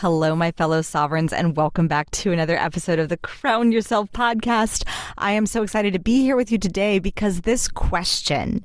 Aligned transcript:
Hello, 0.00 0.36
my 0.36 0.52
fellow 0.52 0.80
sovereigns, 0.80 1.32
and 1.32 1.56
welcome 1.56 1.88
back 1.88 2.08
to 2.12 2.30
another 2.30 2.56
episode 2.56 3.00
of 3.00 3.08
the 3.08 3.16
Crown 3.16 3.72
Yourself 3.72 4.12
podcast. 4.12 4.84
I 5.18 5.32
am 5.32 5.44
so 5.44 5.64
excited 5.64 5.92
to 5.92 5.98
be 5.98 6.22
here 6.22 6.36
with 6.36 6.52
you 6.52 6.58
today 6.58 7.00
because 7.00 7.40
this 7.40 7.66
question 7.66 8.64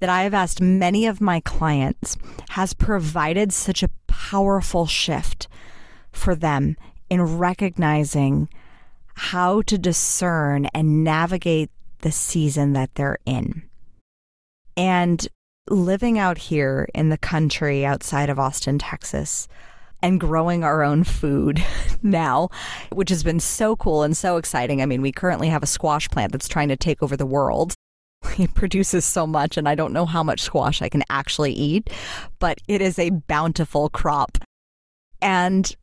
that 0.00 0.10
I 0.10 0.24
have 0.24 0.34
asked 0.34 0.60
many 0.60 1.06
of 1.06 1.18
my 1.18 1.40
clients 1.40 2.18
has 2.50 2.74
provided 2.74 3.54
such 3.54 3.82
a 3.82 3.88
powerful 4.06 4.84
shift 4.84 5.48
for 6.12 6.34
them 6.34 6.76
in 7.08 7.38
recognizing 7.38 8.50
how 9.14 9.62
to 9.62 9.78
discern 9.78 10.66
and 10.74 11.02
navigate 11.02 11.70
the 12.00 12.12
season 12.12 12.74
that 12.74 12.94
they're 12.96 13.16
in. 13.24 13.62
And 14.76 15.26
living 15.70 16.18
out 16.18 16.36
here 16.36 16.86
in 16.94 17.08
the 17.08 17.16
country 17.16 17.86
outside 17.86 18.28
of 18.28 18.38
Austin, 18.38 18.78
Texas, 18.78 19.48
and 20.02 20.20
growing 20.20 20.64
our 20.64 20.82
own 20.82 21.04
food 21.04 21.64
now, 22.02 22.48
which 22.92 23.10
has 23.10 23.22
been 23.22 23.40
so 23.40 23.76
cool 23.76 24.02
and 24.02 24.16
so 24.16 24.36
exciting. 24.36 24.82
I 24.82 24.86
mean, 24.86 25.02
we 25.02 25.12
currently 25.12 25.48
have 25.48 25.62
a 25.62 25.66
squash 25.66 26.08
plant 26.08 26.32
that's 26.32 26.48
trying 26.48 26.68
to 26.68 26.76
take 26.76 27.02
over 27.02 27.16
the 27.16 27.26
world. 27.26 27.74
It 28.38 28.54
produces 28.54 29.04
so 29.04 29.26
much, 29.26 29.56
and 29.56 29.68
I 29.68 29.74
don't 29.74 29.92
know 29.92 30.04
how 30.04 30.22
much 30.22 30.42
squash 30.42 30.82
I 30.82 30.88
can 30.88 31.04
actually 31.08 31.52
eat, 31.52 31.90
but 32.38 32.60
it 32.66 32.82
is 32.82 32.98
a 32.98 33.10
bountiful 33.10 33.88
crop. 33.88 34.38
And 35.22 35.74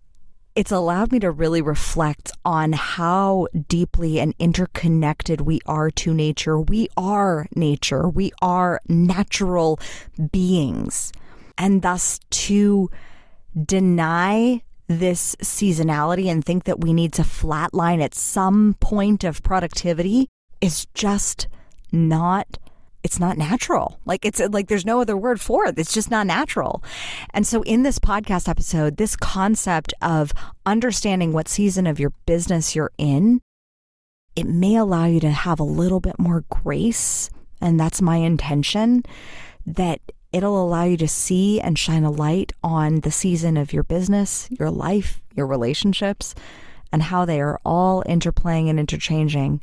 it's 0.56 0.72
allowed 0.72 1.12
me 1.12 1.20
to 1.20 1.32
really 1.32 1.62
reflect 1.62 2.32
on 2.45 2.73
how 2.73 3.48
deeply 3.68 4.20
and 4.20 4.36
interconnected 4.38 5.42
we 5.42 5.59
are 5.66 5.90
to 5.92 6.14
nature. 6.14 6.59
We 6.59 6.90
are 6.95 7.48
nature, 7.56 8.08
we 8.08 8.32
are 8.42 8.80
natural 8.88 9.80
beings. 10.32 11.12
And 11.58 11.82
thus, 11.82 12.20
to 12.30 12.92
deny 13.62 14.62
this 14.88 15.36
seasonality 15.38 16.28
and 16.28 16.44
think 16.44 16.66
that 16.66 16.82
we 16.82 16.94
need 16.94 17.14
to 17.14 17.22
flatline 17.22 18.02
at 18.04 18.14
some 18.14 18.76
point 18.80 19.23
of 19.23 19.44
productivity 19.44 20.28
is 20.62 20.86
just 20.94 21.48
not 21.92 22.58
it's 23.04 23.20
not 23.20 23.38
natural. 23.38 24.00
Like 24.06 24.23
it's 24.23 24.40
like 24.40 24.70
there's 24.70 24.86
no 24.86 25.02
other 25.02 25.18
word 25.18 25.42
for 25.42 25.66
it. 25.66 25.78
It's 25.78 25.94
just 25.94 26.10
not 26.10 26.26
natural. 26.26 26.82
And 27.34 27.45
so 27.45 27.62
in 27.64 27.84
this 27.84 28.00
podcast 28.00 28.48
episode, 28.48 28.95
this 28.95 29.18
concept 29.18 29.94
of 30.02 30.32
understanding 30.66 31.34
what 31.34 31.50
season 31.50 31.86
of 31.86 32.00
your 32.00 32.14
business 32.26 32.76
you're 32.76 32.94
in, 32.98 33.42
it 34.38 34.45
may 34.45 34.78
allow 34.78 35.06
you 35.06 35.20
to 35.20 35.32
have 35.32 35.60
a 35.60 35.66
little 35.66 36.00
bit 36.00 36.17
more 36.17 36.45
grace, 36.50 37.30
and 37.60 37.78
that's 37.78 38.02
my 38.02 38.17
intention 38.17 39.04
that 39.66 40.00
it'll 40.34 40.62
allow 40.62 40.84
you 40.84 40.98
to 40.98 41.08
see 41.08 41.62
and 41.62 41.78
shine 41.78 42.03
a 42.03 42.12
light 42.12 42.52
on 42.64 43.02
the 43.02 43.12
season 43.12 43.56
of 43.56 43.72
your 43.72 43.84
business, 43.84 44.50
your 44.52 44.72
life, 44.72 45.22
your 45.36 45.48
relationships, 45.48 46.34
and 46.92 47.03
how 47.03 47.23
they 47.23 47.39
are 47.39 47.59
all 47.64 48.03
interplaying 48.03 48.70
and 48.70 48.80
interchanging 48.80 49.61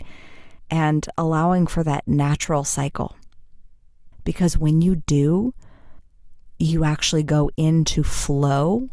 and 0.70 1.08
allowing 1.18 1.66
for 1.66 1.82
that 1.82 2.06
natural 2.06 2.64
cycle. 2.64 3.16
Because 4.24 4.56
when 4.56 4.80
you 4.80 4.96
do, 4.96 5.52
you 6.58 6.84
actually 6.84 7.24
go 7.24 7.50
into 7.56 8.04
flow 8.04 8.88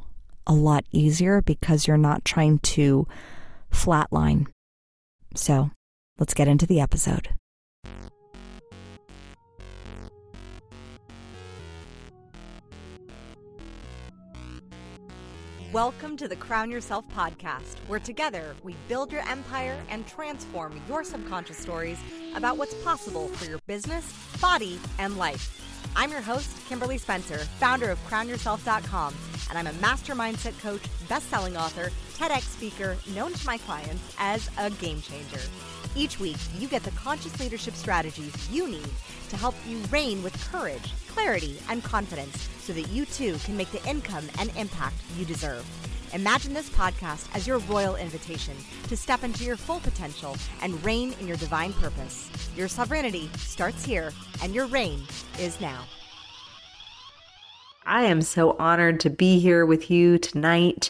a 0.48 0.53
lot 0.53 0.86
easier 0.92 1.42
because 1.42 1.86
you're 1.86 1.98
not 1.98 2.25
trying 2.25 2.58
to 2.59 3.08
flatline. 3.72 4.48
So 5.36 5.72
let's 6.17 6.33
get 6.33 6.48
into 6.48 6.66
the 6.66 6.80
episode. 6.80 7.30
Welcome 15.78 16.17
to 16.17 16.28
the 16.28 16.36
Crown 16.36 16.72
Yourself 16.72 17.06
podcast, 17.16 17.78
where 17.86 18.00
together 18.00 18.56
we 18.64 18.75
build 18.88 19.11
your 19.11 19.22
empire 19.30 19.80
and 19.89 20.08
transform 20.08 20.81
your 20.89 21.03
subconscious 21.03 21.59
stories 21.59 22.00
about 22.33 22.58
what's 22.58 22.73
possible 22.83 23.28
for 23.28 23.47
your 23.47 23.59
business, 23.67 24.11
body, 24.42 24.80
and 24.98 25.20
life. 25.20 25.88
I'm 25.95 26.10
your 26.10 26.21
host, 26.21 26.49
Kimberly 26.67 26.98
Spencer, 26.98 27.38
founder 27.60 27.92
of 27.92 27.99
CrownYourself.com, 28.08 29.14
and 29.49 29.58
I'm 29.60 29.67
a 29.67 29.80
master 29.80 30.15
mindset 30.15 30.60
coach, 30.61 30.82
best-selling 31.08 31.55
author, 31.55 31.92
TEDx 32.17 32.42
speaker, 32.42 32.98
known 33.14 33.32
to 33.33 33.45
my 33.45 33.60
clients 33.60 34.16
as 34.17 34.50
a 34.58 34.72
game 34.72 35.02
changer. 35.02 35.39
Each 35.95 36.20
week, 36.20 36.38
you 36.58 36.67
get 36.67 36.83
the 36.83 36.92
conscious 36.92 37.39
leadership 37.39 37.76
strategies 37.76 38.50
you 38.50 38.67
need 38.67 38.89
to 39.30 39.38
help 39.38 39.55
you 39.67 39.78
reign 39.92 40.23
with 40.23 40.52
courage, 40.52 40.94
clarity, 41.08 41.60
and 41.70 41.83
confidence 41.83 42.50
so 42.60 42.73
that 42.73 42.89
you 42.89 43.06
too 43.06 43.38
can 43.45 43.56
make 43.56 43.72
the 43.72 43.83
income 43.88 44.27
and 44.39 44.52
impact 44.58 44.95
you 45.17 45.26
deserve. 45.26 45.66
Imagine 46.14 46.54
this 46.54 46.70
podcast 46.70 47.27
as 47.36 47.45
your 47.45 47.60
royal 47.60 47.95
invitation 47.95 48.56
to 48.88 48.98
step 48.98 49.23
into 49.23 49.44
your 49.44 49.58
full 49.58 49.80
potential 49.82 50.36
and 50.61 50.83
reign 50.83 51.14
in 51.20 51.27
your 51.27 51.38
divine 51.38 51.73
purpose. 51.73 52.30
Your 52.56 52.67
sovereignty 52.67 53.30
starts 53.38 53.83
here, 53.83 54.11
and 54.42 54.56
your 54.56 54.66
reign 54.67 55.04
is 55.39 55.61
now. 55.61 55.83
I 57.86 58.04
am 58.04 58.22
so 58.22 58.58
honored 58.60 59.00
to 59.02 59.10
be 59.10 59.39
here 59.39 59.66
with 59.66 59.89
you 59.89 60.17
tonight, 60.17 60.89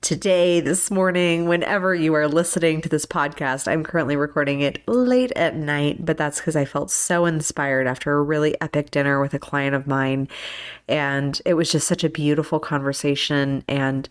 today, 0.00 0.60
this 0.60 0.90
morning, 0.90 1.48
whenever 1.48 1.94
you 1.94 2.14
are 2.14 2.28
listening 2.28 2.80
to 2.80 2.88
this 2.88 3.06
podcast. 3.06 3.66
I'm 3.66 3.82
currently 3.82 4.16
recording 4.16 4.60
it 4.60 4.86
late 4.86 5.32
at 5.34 5.56
night, 5.56 6.04
but 6.04 6.16
that's 6.16 6.38
because 6.38 6.56
I 6.56 6.64
felt 6.64 6.90
so 6.90 7.24
inspired 7.24 7.86
after 7.86 8.16
a 8.16 8.22
really 8.22 8.60
epic 8.60 8.90
dinner 8.90 9.20
with 9.20 9.34
a 9.34 9.38
client 9.38 9.74
of 9.74 9.86
mine. 9.86 10.28
And 10.88 11.40
it 11.44 11.54
was 11.54 11.72
just 11.72 11.88
such 11.88 12.04
a 12.04 12.08
beautiful 12.08 12.60
conversation. 12.60 13.64
And 13.66 14.08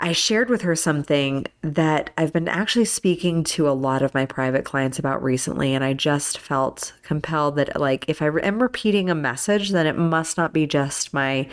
I 0.00 0.12
shared 0.12 0.48
with 0.48 0.62
her 0.62 0.76
something 0.76 1.46
that 1.62 2.10
I've 2.16 2.32
been 2.32 2.48
actually 2.48 2.84
speaking 2.84 3.44
to 3.44 3.68
a 3.68 3.72
lot 3.72 4.02
of 4.02 4.14
my 4.14 4.26
private 4.26 4.64
clients 4.64 4.98
about 4.98 5.22
recently. 5.22 5.74
And 5.74 5.84
I 5.84 5.92
just 5.92 6.38
felt 6.38 6.92
compelled 7.02 7.56
that, 7.56 7.80
like, 7.80 8.04
if 8.08 8.22
I 8.22 8.26
am 8.26 8.62
repeating 8.62 9.10
a 9.10 9.14
message, 9.14 9.70
then 9.70 9.86
it 9.86 9.96
must 9.96 10.36
not 10.36 10.52
be 10.52 10.66
just 10.66 11.12
my 11.12 11.48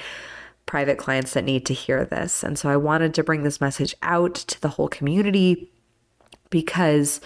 private 0.65 0.97
clients 0.97 1.33
that 1.33 1.43
need 1.43 1.65
to 1.67 1.73
hear 1.73 2.05
this. 2.05 2.43
And 2.43 2.57
so 2.57 2.69
I 2.69 2.77
wanted 2.77 3.13
to 3.15 3.23
bring 3.23 3.43
this 3.43 3.61
message 3.61 3.95
out 4.01 4.35
to 4.35 4.61
the 4.61 4.69
whole 4.69 4.87
community 4.87 5.71
because 6.49 7.21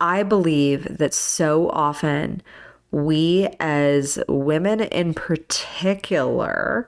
I 0.00 0.22
believe 0.22 0.98
that 0.98 1.14
so 1.14 1.70
often 1.70 2.42
we, 2.90 3.48
as 3.60 4.18
women 4.28 4.80
in 4.80 5.14
particular, 5.14 6.86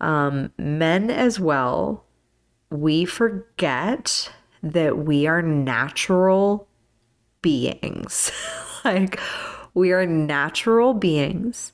um, 0.00 0.52
men 0.58 1.10
as 1.10 1.40
well, 1.40 2.04
we 2.70 3.04
forget 3.04 4.32
that 4.62 4.98
we 4.98 5.26
are 5.26 5.42
natural 5.42 6.68
beings. 7.42 8.32
like, 8.84 9.20
we 9.74 9.92
are 9.92 10.06
natural 10.06 10.94
beings 10.94 11.72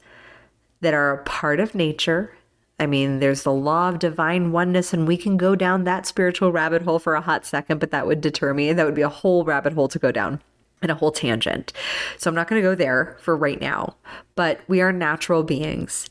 that 0.81 0.95
are 0.95 1.13
a 1.13 1.25
part 1.25 1.61
of 1.61 1.75
nature. 1.75 2.35
I 2.79 2.87
mean, 2.87 3.21
there's 3.21 3.45
the 3.45 3.53
law 3.53 3.89
of 3.89 3.99
divine 3.99 4.51
oneness, 4.51 4.93
and 4.93 5.07
we 5.07 5.17
can 5.17 5.37
go 5.37 5.55
down 5.55 5.85
that 5.85 6.07
spiritual 6.07 6.53
rabbit 6.53 6.83
hole 6.83 6.99
for 6.99 7.15
a 7.15 7.21
hot 7.21 7.47
second, 7.47 7.79
but 7.79 7.91
that 7.93 8.07
would 8.07 8.21
deter 8.21 8.55
me. 8.55 8.73
That 8.73 8.87
would 8.87 8.95
be 8.95 9.03
a 9.03 9.09
whole 9.09 9.45
rabbit 9.45 9.73
hole 9.73 9.89
to 9.89 9.99
go 9.99 10.11
down 10.11 10.41
and 10.81 10.91
a 10.91 10.97
whole 10.97 11.13
tangent. 11.13 11.73
So 12.19 12.29
I'm 12.29 12.35
not 12.35 12.49
going 12.49 12.61
to 12.61 12.69
go 12.69 12.75
there 12.75 13.17
for 13.21 13.37
right 13.37 13.61
now, 13.61 13.97
but 14.35 14.61
we 14.67 14.81
are 14.81 14.93
natural 14.93 15.45
beings. 15.45 16.09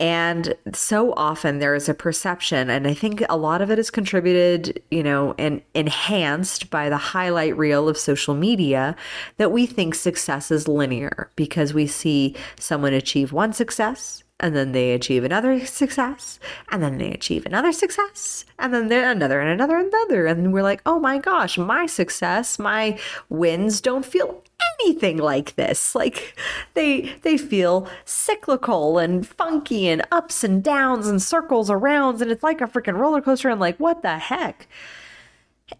And 0.00 0.54
so 0.72 1.12
often 1.14 1.58
there 1.58 1.74
is 1.74 1.88
a 1.88 1.94
perception, 1.94 2.70
and 2.70 2.86
I 2.86 2.94
think 2.94 3.22
a 3.28 3.36
lot 3.36 3.60
of 3.60 3.70
it 3.70 3.80
is 3.80 3.90
contributed, 3.90 4.80
you 4.92 5.02
know, 5.02 5.34
and 5.38 5.60
enhanced 5.74 6.70
by 6.70 6.88
the 6.88 6.96
highlight 6.96 7.56
reel 7.58 7.88
of 7.88 7.98
social 7.98 8.34
media 8.34 8.94
that 9.38 9.50
we 9.50 9.66
think 9.66 9.96
success 9.96 10.52
is 10.52 10.68
linear 10.68 11.30
because 11.34 11.74
we 11.74 11.88
see 11.88 12.36
someone 12.58 12.92
achieve 12.92 13.32
one 13.32 13.52
success 13.52 14.22
and 14.40 14.54
then 14.54 14.72
they 14.72 14.92
achieve 14.92 15.24
another 15.24 15.64
success, 15.66 16.38
and 16.70 16.82
then 16.82 16.98
they 16.98 17.10
achieve 17.12 17.44
another 17.46 17.72
success, 17.72 18.44
and 18.58 18.72
then 18.72 18.90
another 18.92 19.40
and 19.40 19.50
another 19.50 19.76
and 19.76 19.88
another. 19.88 20.26
And 20.26 20.52
we're 20.52 20.62
like, 20.62 20.82
oh 20.86 20.98
my 20.98 21.18
gosh, 21.18 21.58
my 21.58 21.86
success, 21.86 22.58
my 22.58 22.98
wins 23.28 23.80
don't 23.80 24.04
feel 24.04 24.42
anything 24.80 25.18
like 25.18 25.56
this. 25.56 25.94
Like 25.94 26.36
they 26.74 27.14
they 27.22 27.36
feel 27.36 27.88
cyclical 28.04 28.98
and 28.98 29.26
funky 29.26 29.88
and 29.88 30.02
ups 30.12 30.44
and 30.44 30.62
downs 30.62 31.06
and 31.06 31.20
circles 31.20 31.70
around 31.70 32.20
and 32.22 32.30
it's 32.30 32.42
like 32.42 32.60
a 32.60 32.66
freaking 32.66 32.98
roller 32.98 33.20
coaster 33.20 33.48
and 33.48 33.60
like 33.60 33.78
what 33.78 34.02
the 34.02 34.18
heck? 34.18 34.68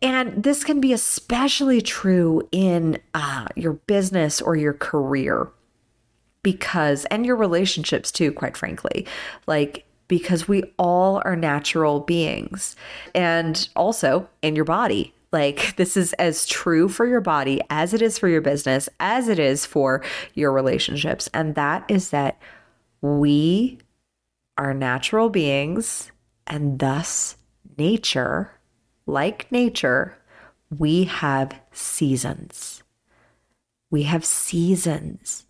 And 0.03 0.43
this 0.43 0.65
can 0.65 0.81
be 0.81 0.93
especially 0.93 1.81
true 1.81 2.47
in 2.53 3.01
uh, 3.15 3.47
your 3.57 3.75
business 3.75 4.43
or 4.43 4.55
your 4.55 4.75
career 4.75 5.49
because, 6.43 7.05
and 7.07 7.27
your 7.27 7.37
relationships 7.37 8.11
too, 8.13 8.33
quite 8.33 8.57
frankly. 8.57 9.07
Like, 9.47 9.85
because 10.09 10.49
we 10.49 10.65
all 10.79 11.21
are 11.25 11.37
natural 11.37 12.01
beings. 12.01 12.75
And 13.15 13.69
also 13.77 14.29
in 14.43 14.57
your 14.57 14.65
body, 14.65 15.13
like, 15.33 15.75
this 15.77 15.97
is 15.97 16.13
as 16.15 16.47
true 16.47 16.89
for 16.89 17.07
your 17.07 17.21
body 17.21 17.61
as 17.71 17.95
it 17.95 18.03
is 18.03 18.19
for 18.19 18.29
your 18.29 18.41
business, 18.41 18.89
as 19.01 19.29
it 19.29 19.39
is 19.39 19.67
for 19.67 20.03
your 20.35 20.53
relationships. 20.53 21.29
And 21.35 21.55
that 21.55 21.85
is 21.89 22.11
that 22.11 22.41
we 23.01 23.79
are 24.57 24.75
natural 24.75 25.29
beings 25.29 26.11
and 26.47 26.79
thus 26.79 27.37
nature, 27.77 28.51
like 29.07 29.51
nature, 29.53 30.17
we 30.77 31.05
have 31.05 31.59
seasons. 31.73 32.83
We 33.91 34.03
have 34.05 34.25
seasons. 34.25 35.47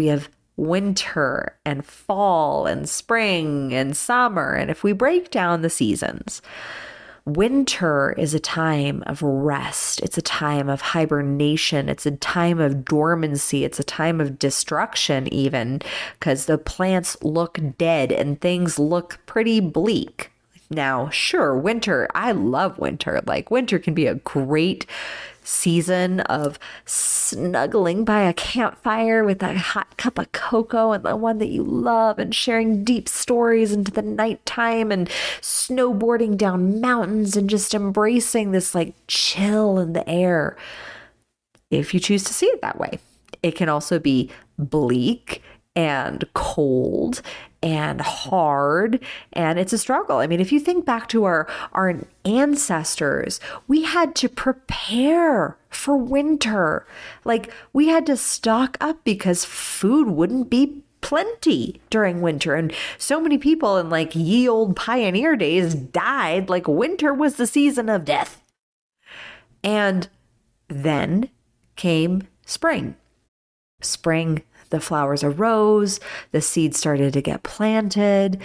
We 0.00 0.06
have 0.06 0.30
winter 0.56 1.58
and 1.62 1.84
fall 1.84 2.64
and 2.64 2.88
spring 2.88 3.74
and 3.74 3.94
summer. 3.94 4.54
And 4.54 4.70
if 4.70 4.82
we 4.82 4.94
break 4.94 5.30
down 5.30 5.60
the 5.60 5.68
seasons, 5.68 6.40
winter 7.26 8.14
is 8.16 8.32
a 8.32 8.40
time 8.40 9.04
of 9.06 9.20
rest. 9.20 10.00
It's 10.00 10.16
a 10.16 10.22
time 10.22 10.70
of 10.70 10.80
hibernation. 10.80 11.90
It's 11.90 12.06
a 12.06 12.12
time 12.12 12.60
of 12.60 12.82
dormancy. 12.82 13.62
It's 13.62 13.78
a 13.78 13.84
time 13.84 14.22
of 14.22 14.38
destruction, 14.38 15.30
even 15.34 15.82
because 16.18 16.46
the 16.46 16.56
plants 16.56 17.22
look 17.22 17.58
dead 17.76 18.10
and 18.10 18.40
things 18.40 18.78
look 18.78 19.18
pretty 19.26 19.60
bleak. 19.60 20.30
Now, 20.70 21.10
sure, 21.10 21.54
winter, 21.54 22.08
I 22.14 22.32
love 22.32 22.78
winter. 22.78 23.20
Like, 23.26 23.50
winter 23.50 23.78
can 23.78 23.92
be 23.92 24.06
a 24.06 24.14
great 24.14 24.86
season 25.50 26.20
of 26.20 26.58
snuggling 26.84 28.04
by 28.04 28.22
a 28.22 28.32
campfire 28.32 29.24
with 29.24 29.42
a 29.42 29.58
hot 29.58 29.96
cup 29.96 30.18
of 30.18 30.30
cocoa 30.32 30.92
and 30.92 31.04
the 31.04 31.16
one 31.16 31.38
that 31.38 31.48
you 31.48 31.62
love 31.62 32.18
and 32.18 32.34
sharing 32.34 32.84
deep 32.84 33.08
stories 33.08 33.72
into 33.72 33.90
the 33.90 34.02
nighttime 34.02 34.92
and 34.92 35.08
snowboarding 35.40 36.36
down 36.36 36.80
mountains 36.80 37.36
and 37.36 37.50
just 37.50 37.74
embracing 37.74 38.52
this 38.52 38.74
like 38.74 38.94
chill 39.08 39.78
in 39.78 39.92
the 39.92 40.08
air. 40.08 40.56
If 41.70 41.92
you 41.92 42.00
choose 42.00 42.24
to 42.24 42.34
see 42.34 42.46
it 42.46 42.62
that 42.62 42.78
way, 42.78 42.98
it 43.42 43.52
can 43.52 43.68
also 43.68 43.98
be 43.98 44.30
bleak 44.58 45.42
and 45.76 46.24
cold 46.34 47.22
and 47.62 48.00
hard 48.00 49.02
and 49.32 49.58
it's 49.58 49.72
a 49.72 49.78
struggle. 49.78 50.18
I 50.18 50.26
mean, 50.26 50.40
if 50.40 50.52
you 50.52 50.60
think 50.60 50.84
back 50.84 51.08
to 51.10 51.24
our 51.24 51.46
our 51.72 51.94
ancestors, 52.24 53.40
we 53.68 53.82
had 53.82 54.14
to 54.16 54.28
prepare 54.28 55.56
for 55.68 55.96
winter. 55.96 56.86
Like 57.24 57.52
we 57.72 57.88
had 57.88 58.06
to 58.06 58.16
stock 58.16 58.76
up 58.80 59.04
because 59.04 59.44
food 59.44 60.08
wouldn't 60.08 60.50
be 60.50 60.82
plenty 61.00 61.80
during 61.88 62.20
winter 62.20 62.54
and 62.54 62.74
so 62.98 63.20
many 63.20 63.38
people 63.38 63.78
in 63.78 63.88
like 63.88 64.14
ye 64.14 64.46
old 64.46 64.76
pioneer 64.76 65.34
days 65.34 65.74
died 65.74 66.50
like 66.50 66.68
winter 66.68 67.14
was 67.14 67.36
the 67.36 67.46
season 67.46 67.88
of 67.88 68.04
death. 68.04 68.42
And 69.62 70.08
then 70.68 71.28
came 71.76 72.22
spring. 72.46 72.96
Spring 73.82 74.42
the 74.70 74.80
flowers 74.80 75.22
arose, 75.22 76.00
the 76.32 76.40
seeds 76.40 76.78
started 76.78 77.12
to 77.12 77.22
get 77.22 77.42
planted, 77.42 78.40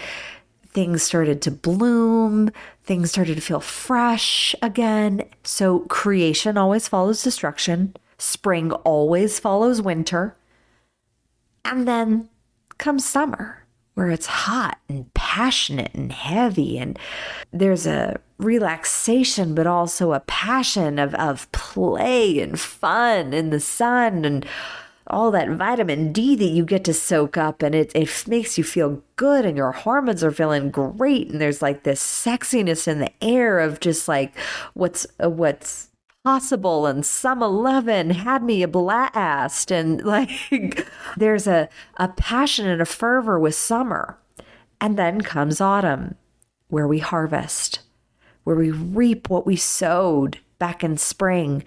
things 0.69 1.01
started 1.01 1.42
to 1.44 1.51
bloom, 1.51 2.51
things 2.83 3.10
started 3.10 3.36
to 3.36 3.42
feel 3.42 3.62
fresh 3.62 4.54
again. 4.62 5.24
So 5.44 5.80
creation 5.81 6.57
always 6.57 6.88
follows 6.88 7.24
destruction, 7.24 7.95
spring 8.18 8.72
always 8.72 9.39
follows 9.39 9.81
winter. 9.81 10.36
And 11.63 11.88
then 11.88 12.30
comes 12.77 13.06
summer 13.06 13.66
where 13.95 14.12
it's 14.12 14.25
hot 14.25 14.77
and 14.89 15.12
passionate 15.13 15.94
and 15.94 16.12
heavy 16.12 16.77
and 16.77 17.00
there's 17.51 17.88
a 17.88 18.19
relaxation 18.38 19.56
but 19.56 19.66
also 19.66 20.12
a 20.12 20.19
passion 20.19 21.00
of, 21.00 21.16
of 21.16 21.50
play 21.54 22.39
and 22.39 22.60
fun 22.60 23.33
in 23.33 23.50
the 23.50 23.60
sun 23.60 24.25
and 24.25 24.45
all 25.07 25.31
that 25.31 25.49
vitamin 25.49 26.11
D 26.11 26.35
that 26.35 26.45
you 26.45 26.65
get 26.65 26.83
to 26.85 26.93
soak 26.93 27.37
up 27.37 27.61
and 27.61 27.75
it, 27.75 27.91
it 27.93 28.27
makes 28.27 28.57
you 28.57 28.63
feel 28.63 29.03
good 29.15 29.45
and 29.45 29.55
your 29.55 29.71
hormones 29.71 30.23
are 30.23 30.31
feeling 30.31 30.71
great 30.71 31.29
and 31.29 31.39
there's 31.39 31.61
like 31.61 31.83
this 31.83 32.01
sexiness 32.01 32.87
in 32.87 32.99
the 32.99 33.11
air 33.21 33.59
of 33.59 33.79
just 33.79 34.07
like 34.07 34.35
what's 34.73 35.05
uh, 35.23 35.29
what's 35.29 35.89
possible 36.23 36.87
and 36.87 37.05
some 37.05 37.43
11 37.43 38.09
had 38.09 38.41
me 38.41 38.63
a 38.63 38.67
blast 38.67 39.71
and 39.71 40.01
like 40.05 40.87
there's 41.17 41.45
a 41.45 41.69
a 41.97 42.07
passion 42.07 42.67
and 42.67 42.81
a 42.81 42.85
fervor 42.85 43.39
with 43.39 43.53
summer 43.53 44.17
and 44.81 44.97
then 44.97 45.21
comes 45.21 45.61
autumn 45.61 46.15
where 46.69 46.87
we 46.87 46.97
harvest 46.97 47.81
where 48.43 48.55
we 48.55 48.71
reap 48.71 49.29
what 49.29 49.45
we 49.45 49.55
sowed 49.55 50.39
back 50.57 50.83
in 50.83 50.97
spring 50.97 51.63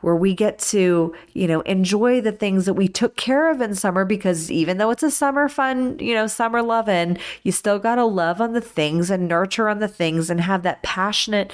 where 0.00 0.14
we 0.14 0.34
get 0.34 0.58
to, 0.58 1.14
you 1.32 1.48
know, 1.48 1.60
enjoy 1.62 2.20
the 2.20 2.32
things 2.32 2.66
that 2.66 2.74
we 2.74 2.86
took 2.86 3.16
care 3.16 3.50
of 3.50 3.60
in 3.60 3.74
summer 3.74 4.04
because 4.04 4.50
even 4.50 4.78
though 4.78 4.90
it's 4.90 5.02
a 5.02 5.10
summer 5.10 5.48
fun, 5.48 5.98
you 5.98 6.14
know, 6.14 6.26
summer 6.26 6.62
loving, 6.62 7.18
you 7.42 7.50
still 7.50 7.78
got 7.78 7.96
to 7.96 8.04
love 8.04 8.40
on 8.40 8.52
the 8.52 8.60
things 8.60 9.10
and 9.10 9.26
nurture 9.26 9.68
on 9.68 9.80
the 9.80 9.88
things 9.88 10.30
and 10.30 10.40
have 10.40 10.62
that 10.62 10.82
passionate 10.82 11.52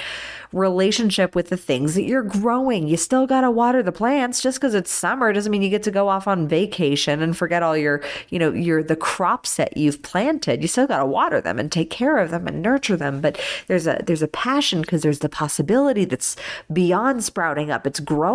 relationship 0.52 1.35
with 1.35 1.49
the 1.49 1.56
things 1.56 1.94
that 1.94 2.05
you're 2.05 2.23
growing. 2.23 2.87
You 2.87 2.96
still 2.96 3.26
got 3.26 3.41
to 3.41 3.50
water 3.50 3.82
the 3.82 3.93
plants 3.93 4.43
just 4.43 4.61
because 4.61 4.75
it's 4.75 4.91
summer 4.91 5.32
doesn't 5.32 5.50
mean 5.50 5.62
you 5.62 5.70
get 5.70 5.82
to 5.85 5.91
go 5.91 6.08
off 6.08 6.29
on 6.29 6.46
vacation 6.46 7.23
and 7.23 7.37
forget 7.37 7.62
all 7.62 7.76
your, 7.76 8.02
you 8.29 8.38
know, 8.38 8.52
your 8.52 8.82
the 8.82 8.94
crops 8.94 9.56
that 9.56 9.76
you've 9.76 10.02
planted. 10.02 10.61
You 10.62 10.69
still 10.69 10.87
got 10.87 10.99
to 10.99 11.06
water 11.06 11.41
them 11.41 11.58
and 11.58 11.73
take 11.73 11.91
care 11.91 12.19
of 12.19 12.31
them 12.31 12.46
and 12.46 12.62
nurture 12.62 12.96
them, 12.96 13.20
but 13.20 13.41
there's 13.67 13.87
a 13.87 14.02
there's 14.06 14.23
a 14.23 14.29
passion 14.29 14.82
because 14.82 15.02
there's 15.02 15.20
the 15.20 15.29
possibility 15.29 16.05
that's 16.05 16.37
beyond 16.73 17.25
sprouting 17.25 17.70
up. 17.70 17.87
It's 17.87 18.00
growing. 18.00 18.33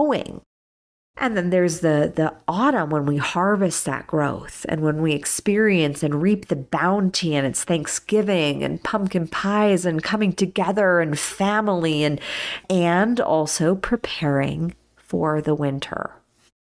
And 1.21 1.35
then 1.35 1.49
there's 1.49 1.81
the 1.81 2.11
the 2.15 2.33
autumn 2.47 2.89
when 2.89 3.05
we 3.05 3.17
harvest 3.17 3.83
that 3.85 4.07
growth 4.07 4.65
and 4.69 4.81
when 4.81 5.01
we 5.01 5.13
experience 5.13 6.01
and 6.01 6.21
reap 6.21 6.47
the 6.47 6.55
bounty 6.55 7.35
and 7.35 7.45
it's 7.45 7.65
Thanksgiving 7.65 8.63
and 8.63 8.81
pumpkin 8.83 9.27
pies 9.27 9.85
and 9.85 10.01
coming 10.01 10.31
together 10.31 11.01
and 11.01 11.19
family 11.19 12.05
and 12.05 12.21
and 12.69 13.19
also 13.19 13.75
preparing 13.75 14.73
for 14.95 15.41
the 15.41 15.55
winter. 15.55 16.11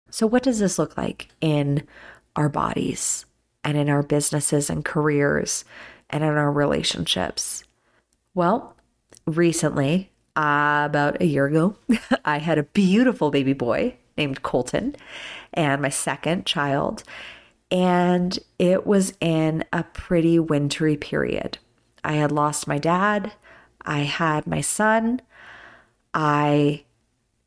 So 0.09 0.25
what 0.25 0.43
does 0.43 0.59
this 0.59 0.79
look 0.79 0.97
like 0.97 1.29
in 1.39 1.87
our 2.35 2.49
bodies 2.49 3.25
and 3.63 3.77
in 3.77 3.89
our 3.89 4.03
businesses 4.03 4.69
and 4.69 4.83
careers 4.83 5.65
and 6.09 6.23
in 6.23 6.29
our 6.31 6.51
relationships? 6.51 7.63
Well, 8.33 8.75
recently, 9.25 10.10
uh, 10.35 10.83
about 10.85 11.21
a 11.21 11.25
year 11.25 11.45
ago, 11.45 11.75
I 12.25 12.39
had 12.39 12.57
a 12.57 12.63
beautiful 12.63 13.31
baby 13.31 13.53
boy 13.53 13.95
named 14.17 14.43
Colton 14.43 14.95
and 15.53 15.81
my 15.81 15.89
second 15.89 16.45
child. 16.45 17.03
And 17.69 18.37
it 18.59 18.85
was 18.85 19.13
in 19.21 19.63
a 19.71 19.83
pretty 19.83 20.39
wintry 20.39 20.97
period. 20.97 21.57
I 22.03 22.13
had 22.13 22.31
lost 22.31 22.67
my 22.67 22.77
dad. 22.77 23.33
I 23.83 23.99
had 23.99 24.45
my 24.45 24.61
son. 24.61 25.21
I 26.13 26.83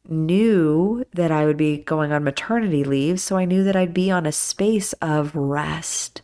knew 0.09 1.05
that 1.13 1.31
I 1.31 1.45
would 1.47 1.57
be 1.57 1.79
going 1.79 2.13
on 2.13 2.25
maternity 2.25 2.85
leave. 2.85 3.21
So 3.21 3.37
I 3.37 3.45
knew 3.45 3.65
that 3.65 3.77
I'd 3.77 3.95
be 3.95 4.11
on 4.11 4.27
a 4.27 4.33
space 4.33 4.93
of 4.95 5.35
rest. 5.35 6.23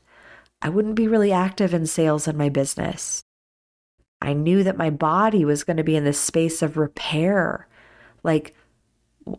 I 0.62 0.68
wouldn't 0.68 0.94
be 0.94 1.08
really 1.08 1.32
active 1.32 1.72
in 1.72 1.86
sales 1.86 2.28
in 2.28 2.36
my 2.36 2.48
business. 2.48 3.22
I 4.22 4.32
knew 4.32 4.62
that 4.62 4.76
my 4.76 4.90
body 4.90 5.44
was 5.44 5.64
going 5.64 5.78
to 5.78 5.84
be 5.84 5.96
in 5.96 6.04
this 6.04 6.20
space 6.20 6.62
of 6.62 6.76
repair. 6.76 7.66
Like 8.22 8.54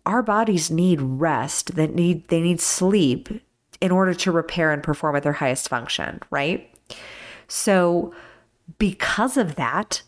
our 0.06 0.24
bodies 0.24 0.72
need 0.72 1.02
rest, 1.02 1.76
that 1.76 1.94
need 1.94 2.28
they 2.30 2.42
need 2.42 2.60
sleep 2.60 3.30
in 3.80 3.92
order 3.92 4.14
to 4.14 4.32
repair 4.32 4.72
and 4.72 4.84
perform 4.84 5.16
at 5.16 5.24
their 5.24 5.34
highest 5.34 5.70
function, 5.70 6.20
right? 6.30 6.74
So 7.48 8.14
because 8.78 9.38
of 9.38 9.56
that, 9.56 10.04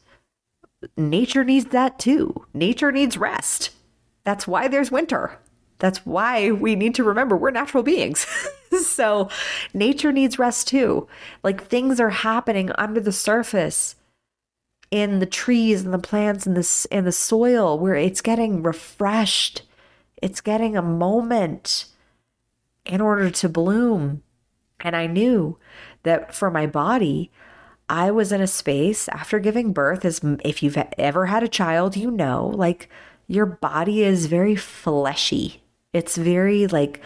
nature 0.95 1.43
needs 1.43 1.65
that 1.67 1.99
too. 1.99 2.45
Nature 2.53 2.91
needs 2.91 3.17
rest. 3.17 3.71
That's 4.23 4.47
why 4.47 4.67
there's 4.67 4.91
winter. 4.91 5.37
That's 5.79 6.05
why 6.05 6.51
we 6.51 6.75
need 6.75 6.95
to 6.95 7.03
remember 7.03 7.35
we're 7.35 7.51
natural 7.51 7.83
beings. 7.83 8.25
so 8.85 9.29
nature 9.73 10.11
needs 10.11 10.39
rest 10.39 10.67
too. 10.67 11.07
Like 11.43 11.63
things 11.65 11.99
are 11.99 12.09
happening 12.09 12.71
under 12.77 13.01
the 13.01 13.11
surface 13.11 13.95
in 14.93 15.17
the 15.17 15.25
trees 15.25 15.83
and 15.83 15.91
the 15.91 15.97
plants 15.97 16.45
and 16.45 16.55
the 16.55 16.87
and 16.91 17.07
the 17.07 17.11
soil 17.11 17.79
where 17.79 17.95
it's 17.95 18.21
getting 18.21 18.61
refreshed. 18.61 19.63
It's 20.21 20.39
getting 20.39 20.77
a 20.77 20.83
moment 20.83 21.85
in 22.85 23.01
order 23.01 23.31
to 23.31 23.49
bloom. 23.49 24.21
And 24.81 24.95
I 24.95 25.07
knew 25.07 25.57
that 26.03 26.35
for 26.35 26.51
my 26.51 26.67
body, 26.67 27.31
I 27.89 28.11
was 28.11 28.31
in 28.31 28.39
a 28.39 28.45
space 28.45 29.09
after 29.09 29.39
giving 29.39 29.73
birth 29.73 30.05
as 30.05 30.21
if 30.45 30.61
you've 30.61 30.77
ever 30.99 31.25
had 31.25 31.41
a 31.41 31.47
child, 31.47 31.97
you 31.97 32.11
know, 32.11 32.45
like 32.53 32.87
your 33.27 33.47
body 33.47 34.03
is 34.03 34.27
very 34.27 34.55
fleshy. 34.55 35.63
It's 35.91 36.17
very 36.17 36.67
like 36.67 37.01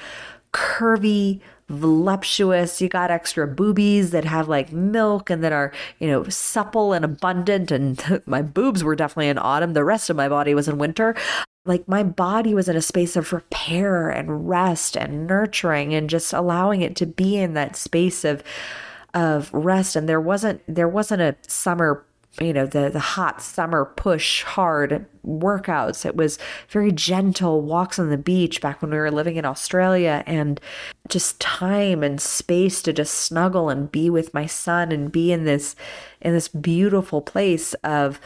curvy, 0.54 1.40
voluptuous. 1.70 2.82
You 2.82 2.90
got 2.90 3.12
extra 3.12 3.48
boobies 3.48 4.12
that 4.12 4.26
have 4.26 4.48
like 4.48 4.72
milk 4.72 5.30
and 5.30 5.44
that 5.44 5.52
are, 5.52 5.72
you 6.00 6.08
know, 6.08 6.24
supple 6.26 6.94
and 6.94 7.04
abundant. 7.04 7.72
And 7.72 8.22
my 8.26 8.42
boobs 8.42 8.84
were 8.84 8.96
definitely 8.96 9.30
in 9.30 9.38
autumn. 9.38 9.74
The 9.74 9.84
rest 9.84 10.10
of 10.10 10.16
my 10.16 10.30
body 10.30 10.54
was 10.54 10.68
in 10.68 10.78
winter. 10.78 11.16
Like 11.66 11.88
my 11.88 12.04
body 12.04 12.54
was 12.54 12.70
in 12.70 12.78
a 12.78 12.82
space 12.82 13.16
of 13.16 13.34
repair 13.34 14.10
and 14.10 14.48
rest 14.48 14.96
and 14.96 15.28
nurturing 15.28 15.94
and 15.94 16.10
just 16.10 16.32
allowing 16.32 16.82
it 16.82 16.96
to 16.98 17.06
be 17.06 17.38
in 17.38 17.54
that 17.54 17.76
space 17.76 18.24
of 18.24 18.44
of 19.14 19.52
rest 19.54 19.96
and 19.96 20.08
there 20.08 20.22
wasn't 20.22 20.62
there 20.68 20.88
wasn't 20.88 21.22
a 21.22 21.36
summer 21.48 22.06
you 22.40 22.54
know 22.54 22.66
the 22.66 22.90
the 22.90 23.00
hot 23.00 23.42
summer 23.42 23.86
push 23.86 24.44
hard 24.44 25.06
workouts. 25.26 26.06
It 26.06 26.16
was 26.16 26.38
very 26.70 26.92
gentle 26.92 27.62
walks 27.62 28.00
on 28.00 28.10
the 28.10 28.18
beach 28.18 28.62
back 28.62 28.82
when 28.82 28.92
we 28.92 28.98
were 28.98 29.12
living 29.12 29.38
in 29.38 29.46
Australia 29.46 30.24
and 30.28 30.60
just 31.10 31.40
time 31.40 32.04
and 32.04 32.22
space 32.22 32.82
to 32.84 32.94
just 32.94 33.14
snuggle 33.14 33.70
and 33.70 33.92
be 33.92 34.10
with 34.10 34.34
my 34.34 34.46
son 34.46 34.92
and 34.92 35.12
be 35.12 35.32
in 35.32 35.46
this 35.46 35.76
in 36.22 36.34
this 36.34 36.48
beautiful 36.48 37.22
place 37.22 37.74
of 37.76 38.20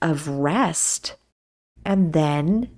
of 0.00 0.28
rest. 0.28 1.16
And 1.84 2.12
then 2.12 2.70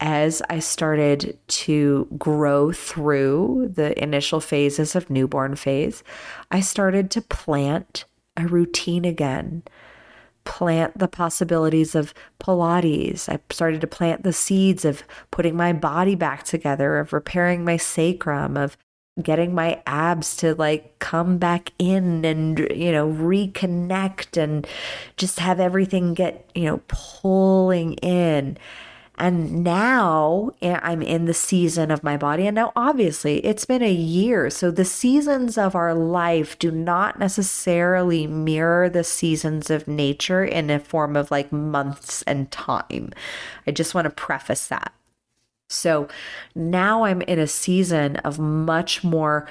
as 0.00 0.42
I 0.48 0.60
started 0.60 1.38
to 1.48 2.06
grow 2.16 2.70
through 2.70 3.72
the 3.74 4.00
initial 4.00 4.40
phases 4.40 4.94
of 4.94 5.10
newborn 5.10 5.56
phase, 5.56 6.04
I 6.52 6.60
started 6.60 7.10
to 7.12 7.20
plant 7.20 8.04
a 8.36 8.46
routine 8.46 9.04
again 9.04 9.64
plant 10.48 10.98
the 10.98 11.06
possibilities 11.06 11.94
of 11.94 12.14
Pilates. 12.40 13.28
I 13.28 13.38
started 13.50 13.82
to 13.82 13.86
plant 13.86 14.24
the 14.24 14.32
seeds 14.32 14.84
of 14.86 15.04
putting 15.30 15.54
my 15.54 15.74
body 15.74 16.14
back 16.14 16.42
together, 16.42 16.98
of 16.98 17.12
repairing 17.12 17.64
my 17.64 17.76
sacrum, 17.76 18.56
of 18.56 18.76
getting 19.22 19.54
my 19.54 19.82
abs 19.86 20.36
to 20.36 20.54
like 20.54 20.98
come 21.00 21.36
back 21.36 21.72
in 21.78 22.24
and, 22.24 22.58
you 22.74 22.90
know, 22.90 23.08
reconnect 23.12 24.42
and 24.42 24.66
just 25.18 25.38
have 25.38 25.60
everything 25.60 26.14
get, 26.14 26.48
you 26.54 26.64
know, 26.64 26.80
pulling 26.88 27.92
in. 27.94 28.56
And 29.18 29.64
now 29.64 30.52
eh, 30.62 30.78
I'm 30.82 31.02
in 31.02 31.24
the 31.24 31.34
season 31.34 31.90
of 31.90 32.04
my 32.04 32.16
body. 32.16 32.46
And 32.46 32.54
now, 32.54 32.72
obviously, 32.76 33.44
it's 33.44 33.64
been 33.64 33.82
a 33.82 33.92
year. 33.92 34.48
So 34.50 34.70
the 34.70 34.84
seasons 34.84 35.58
of 35.58 35.74
our 35.74 35.94
life 35.94 36.58
do 36.58 36.70
not 36.70 37.18
necessarily 37.18 38.26
mirror 38.26 38.88
the 38.88 39.04
seasons 39.04 39.70
of 39.70 39.88
nature 39.88 40.44
in 40.44 40.70
a 40.70 40.78
form 40.78 41.16
of 41.16 41.30
like 41.30 41.52
months 41.52 42.22
and 42.22 42.50
time. 42.50 43.12
I 43.66 43.72
just 43.72 43.94
want 43.94 44.04
to 44.04 44.10
preface 44.10 44.68
that. 44.68 44.92
So 45.68 46.08
now 46.54 47.04
I'm 47.04 47.20
in 47.22 47.38
a 47.38 47.46
season 47.46 48.16
of 48.18 48.38
much 48.38 49.04
more 49.04 49.46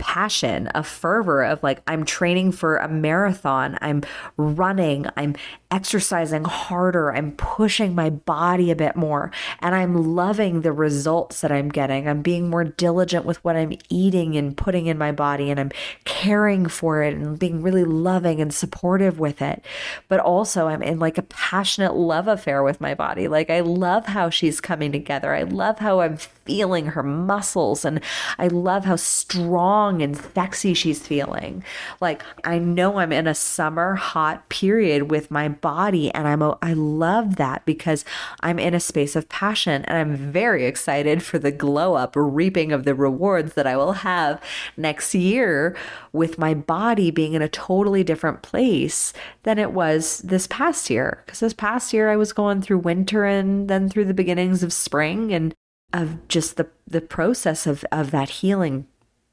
passion, 0.00 0.68
a 0.74 0.82
fervor 0.82 1.42
of 1.42 1.62
like, 1.62 1.82
I'm 1.86 2.04
training 2.04 2.52
for 2.52 2.76
a 2.76 2.88
marathon, 2.88 3.78
I'm 3.80 4.02
running, 4.36 5.06
I'm 5.16 5.36
exercising 5.70 6.44
harder, 6.44 7.12
I'm 7.12 7.32
pushing 7.32 7.94
my 7.94 8.10
body 8.10 8.70
a 8.70 8.76
bit 8.76 8.96
more, 8.96 9.30
and 9.60 9.74
I'm 9.74 10.14
loving 10.16 10.62
the 10.62 10.72
results 10.72 11.40
that 11.42 11.52
I'm 11.52 11.68
getting. 11.68 12.08
I'm 12.08 12.22
being 12.22 12.50
more 12.50 12.64
diligent 12.64 13.24
with 13.24 13.42
what 13.44 13.56
I'm 13.56 13.78
eating 13.88 14.36
and 14.36 14.56
putting 14.56 14.86
in 14.86 14.98
my 14.98 15.12
body, 15.12 15.50
and 15.50 15.60
I'm 15.60 15.70
caring 16.04 16.66
for 16.66 17.02
it 17.02 17.14
and 17.14 17.38
being 17.38 17.62
really 17.62 17.84
loving 17.84 18.40
and 18.40 18.52
supportive 18.52 19.20
with 19.20 19.40
it. 19.40 19.64
But 20.08 20.20
also, 20.20 20.66
I'm 20.66 20.82
in 20.82 20.98
like 20.98 21.18
a 21.18 21.22
passionate 21.22 21.94
love 21.94 22.26
affair 22.26 22.62
with 22.62 22.80
my 22.80 22.94
body. 22.94 23.28
Like, 23.28 23.50
I 23.50 23.60
love 23.60 24.06
how 24.06 24.30
she's 24.30 24.60
coming 24.60 24.90
together. 24.90 25.34
I 25.34 25.42
love 25.42 25.78
how 25.78 26.00
I'm 26.00 26.16
feeling 26.16 26.86
her 26.86 27.02
muscles, 27.02 27.84
and 27.84 28.00
I 28.38 28.48
love 28.48 28.84
how 28.84 28.96
strong 28.96 30.02
and 30.02 30.16
sexy 30.16 30.74
she's 30.74 31.06
feeling. 31.06 31.62
Like, 32.00 32.24
I 32.44 32.58
know 32.58 32.98
I'm 32.98 33.12
in 33.12 33.26
a 33.28 33.34
summer 33.34 33.94
hot 33.94 34.48
period 34.48 35.10
with 35.10 35.30
my 35.30 35.48
body, 35.60 36.12
and 36.14 36.26
I'm, 36.26 36.42
I 36.42 36.72
love 36.72 37.36
that 37.36 37.64
because 37.64 38.04
I'm 38.40 38.58
in 38.58 38.74
a 38.74 38.80
space 38.80 39.16
of 39.16 39.28
passion, 39.28 39.84
and 39.84 39.96
I'm 39.96 40.16
very 40.16 40.64
excited 40.64 41.22
for 41.22 41.38
the 41.38 41.52
glow 41.52 41.94
up 41.94 42.14
reaping 42.16 42.72
of 42.72 42.84
the 42.84 42.94
rewards 42.94 43.54
that 43.54 43.66
I 43.66 43.76
will 43.76 43.92
have 43.92 44.42
next 44.76 45.14
year 45.14 45.76
with 46.12 46.38
my 46.38 46.54
body 46.54 47.10
being 47.10 47.34
in 47.34 47.42
a 47.42 47.48
totally 47.48 48.04
different 48.04 48.42
place 48.42 49.12
than 49.42 49.58
it 49.58 49.72
was 49.72 50.18
this 50.18 50.46
past 50.46 50.90
year. 50.90 51.22
Because 51.24 51.40
this 51.40 51.54
past 51.54 51.92
year, 51.92 52.10
I 52.10 52.16
was 52.16 52.32
going 52.32 52.62
through 52.62 52.78
winter 52.78 53.24
and 53.24 53.68
then 53.68 53.88
through 53.88 54.06
the 54.06 54.14
beginnings 54.14 54.62
of 54.62 54.72
spring, 54.72 55.32
and 55.32 55.54
of 55.92 56.28
just 56.28 56.56
the 56.56 56.68
the 56.86 57.00
process 57.00 57.66
of 57.66 57.84
of 57.92 58.10
that 58.10 58.30
healing 58.30 58.86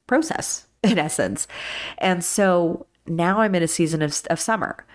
process 0.05 0.67
in 0.83 0.97
essence. 0.97 1.47
And 1.97 2.23
so 2.23 2.85
now 3.05 3.39
I'm 3.39 3.55
in 3.55 3.63
a 3.63 3.67
season 3.67 4.01
of 4.01 4.21
of 4.29 4.39
summer. 4.39 4.85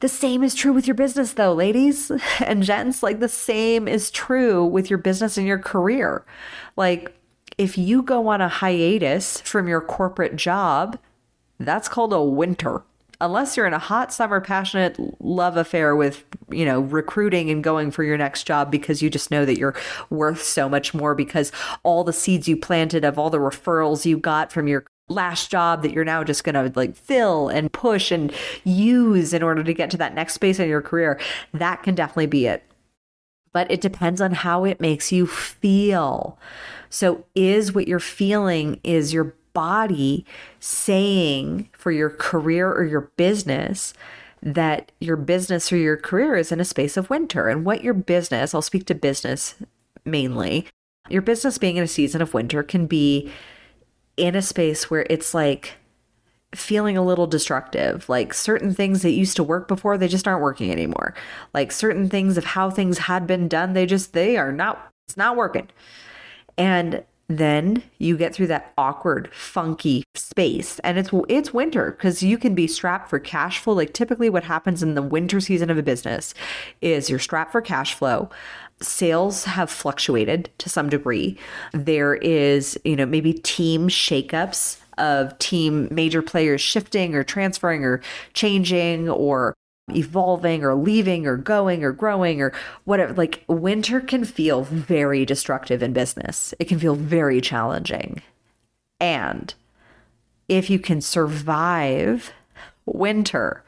The 0.00 0.08
same 0.08 0.42
is 0.42 0.54
true 0.54 0.72
with 0.72 0.86
your 0.86 0.94
business 0.94 1.32
though, 1.32 1.54
ladies 1.54 2.10
and 2.44 2.62
gents, 2.62 3.02
like 3.02 3.20
the 3.20 3.28
same 3.28 3.88
is 3.88 4.10
true 4.10 4.64
with 4.64 4.90
your 4.90 4.98
business 4.98 5.38
and 5.38 5.46
your 5.46 5.58
career. 5.58 6.24
Like 6.76 7.14
if 7.58 7.78
you 7.78 8.02
go 8.02 8.28
on 8.28 8.40
a 8.40 8.48
hiatus 8.48 9.40
from 9.40 9.68
your 9.68 9.80
corporate 9.80 10.36
job, 10.36 10.98
that's 11.58 11.88
called 11.88 12.12
a 12.12 12.22
winter 12.22 12.82
unless 13.20 13.56
you're 13.56 13.66
in 13.66 13.72
a 13.72 13.78
hot 13.78 14.12
summer 14.12 14.40
passionate 14.40 14.98
love 15.22 15.56
affair 15.56 15.96
with 15.96 16.24
you 16.50 16.64
know 16.64 16.80
recruiting 16.80 17.50
and 17.50 17.64
going 17.64 17.90
for 17.90 18.02
your 18.04 18.18
next 18.18 18.46
job 18.46 18.70
because 18.70 19.02
you 19.02 19.10
just 19.10 19.30
know 19.30 19.44
that 19.44 19.58
you're 19.58 19.74
worth 20.10 20.42
so 20.42 20.68
much 20.68 20.92
more 20.92 21.14
because 21.14 21.50
all 21.82 22.04
the 22.04 22.12
seeds 22.12 22.48
you 22.48 22.56
planted 22.56 23.04
of 23.04 23.18
all 23.18 23.30
the 23.30 23.38
referrals 23.38 24.04
you 24.04 24.18
got 24.18 24.52
from 24.52 24.68
your 24.68 24.84
last 25.08 25.50
job 25.50 25.82
that 25.82 25.92
you're 25.92 26.04
now 26.04 26.24
just 26.24 26.44
going 26.44 26.54
to 26.54 26.72
like 26.78 26.96
fill 26.96 27.48
and 27.48 27.72
push 27.72 28.10
and 28.10 28.32
use 28.64 29.32
in 29.32 29.42
order 29.42 29.62
to 29.62 29.74
get 29.74 29.90
to 29.90 29.96
that 29.96 30.14
next 30.14 30.34
space 30.34 30.58
in 30.58 30.68
your 30.68 30.82
career. 30.82 31.18
That 31.52 31.82
can 31.82 31.94
definitely 31.94 32.26
be 32.26 32.46
it. 32.46 32.64
But 33.52 33.70
it 33.70 33.80
depends 33.80 34.20
on 34.20 34.32
how 34.32 34.64
it 34.64 34.80
makes 34.80 35.12
you 35.12 35.26
feel. 35.26 36.38
So 36.90 37.24
is 37.34 37.72
what 37.72 37.88
you're 37.88 38.00
feeling 38.00 38.80
is 38.82 39.14
your 39.14 39.34
body 39.52 40.26
saying 40.60 41.70
for 41.72 41.90
your 41.90 42.10
career 42.10 42.70
or 42.70 42.84
your 42.84 43.12
business 43.16 43.94
that 44.42 44.92
your 45.00 45.16
business 45.16 45.72
or 45.72 45.78
your 45.78 45.96
career 45.96 46.36
is 46.36 46.52
in 46.52 46.60
a 46.60 46.64
space 46.64 46.96
of 46.96 47.08
winter? 47.08 47.48
And 47.48 47.64
what 47.64 47.82
your 47.82 47.94
business, 47.94 48.54
I'll 48.54 48.60
speak 48.60 48.86
to 48.86 48.94
business 48.94 49.54
mainly, 50.04 50.66
your 51.08 51.22
business 51.22 51.56
being 51.56 51.76
in 51.76 51.84
a 51.84 51.88
season 51.88 52.20
of 52.20 52.34
winter 52.34 52.62
can 52.62 52.86
be 52.86 53.32
in 54.16 54.34
a 54.34 54.42
space 54.42 54.90
where 54.90 55.06
it's 55.10 55.34
like 55.34 55.74
feeling 56.54 56.96
a 56.96 57.04
little 57.04 57.26
destructive. 57.26 58.08
Like 58.08 58.34
certain 58.34 58.74
things 58.74 59.02
that 59.02 59.10
used 59.10 59.36
to 59.36 59.42
work 59.42 59.68
before, 59.68 59.98
they 59.98 60.08
just 60.08 60.26
aren't 60.26 60.42
working 60.42 60.70
anymore. 60.70 61.14
Like 61.52 61.72
certain 61.72 62.08
things 62.08 62.36
of 62.36 62.44
how 62.44 62.70
things 62.70 62.98
had 62.98 63.26
been 63.26 63.48
done, 63.48 63.72
they 63.72 63.86
just, 63.86 64.12
they 64.12 64.36
are 64.36 64.52
not, 64.52 64.90
it's 65.06 65.16
not 65.16 65.36
working. 65.36 65.68
And 66.56 67.04
then 67.28 67.82
you 67.98 68.16
get 68.16 68.34
through 68.34 68.46
that 68.46 68.72
awkward 68.78 69.28
funky 69.34 70.04
space 70.14 70.78
and 70.80 70.96
it's 70.96 71.10
it's 71.28 71.52
winter 71.52 71.90
because 71.90 72.22
you 72.22 72.38
can 72.38 72.54
be 72.54 72.68
strapped 72.68 73.10
for 73.10 73.18
cash 73.18 73.58
flow 73.58 73.74
like 73.74 73.92
typically 73.92 74.30
what 74.30 74.44
happens 74.44 74.80
in 74.80 74.94
the 74.94 75.02
winter 75.02 75.40
season 75.40 75.68
of 75.68 75.76
a 75.76 75.82
business 75.82 76.34
is 76.80 77.10
you're 77.10 77.18
strapped 77.18 77.50
for 77.50 77.60
cash 77.60 77.94
flow 77.94 78.30
sales 78.80 79.44
have 79.44 79.70
fluctuated 79.70 80.50
to 80.58 80.68
some 80.68 80.88
degree 80.88 81.38
there 81.72 82.14
is 82.16 82.78
you 82.84 82.94
know 82.94 83.06
maybe 83.06 83.32
team 83.32 83.88
shakeups 83.88 84.78
of 84.98 85.38
team 85.38 85.88
major 85.90 86.22
players 86.22 86.60
shifting 86.60 87.14
or 87.14 87.22
transferring 87.22 87.84
or 87.84 88.00
changing 88.32 89.08
or 89.08 89.54
evolving 89.94 90.64
or 90.64 90.74
leaving 90.74 91.26
or 91.26 91.36
going 91.36 91.84
or 91.84 91.92
growing 91.92 92.40
or 92.42 92.52
whatever. 92.84 93.12
Like 93.14 93.44
winter 93.46 94.00
can 94.00 94.24
feel 94.24 94.62
very 94.62 95.24
destructive 95.24 95.82
in 95.82 95.92
business, 95.92 96.54
it 96.58 96.66
can 96.66 96.78
feel 96.78 96.94
very 96.94 97.40
challenging. 97.40 98.22
And 99.00 99.52
if 100.48 100.70
you 100.70 100.78
can 100.78 101.00
survive 101.00 102.32
winter, 102.86 103.62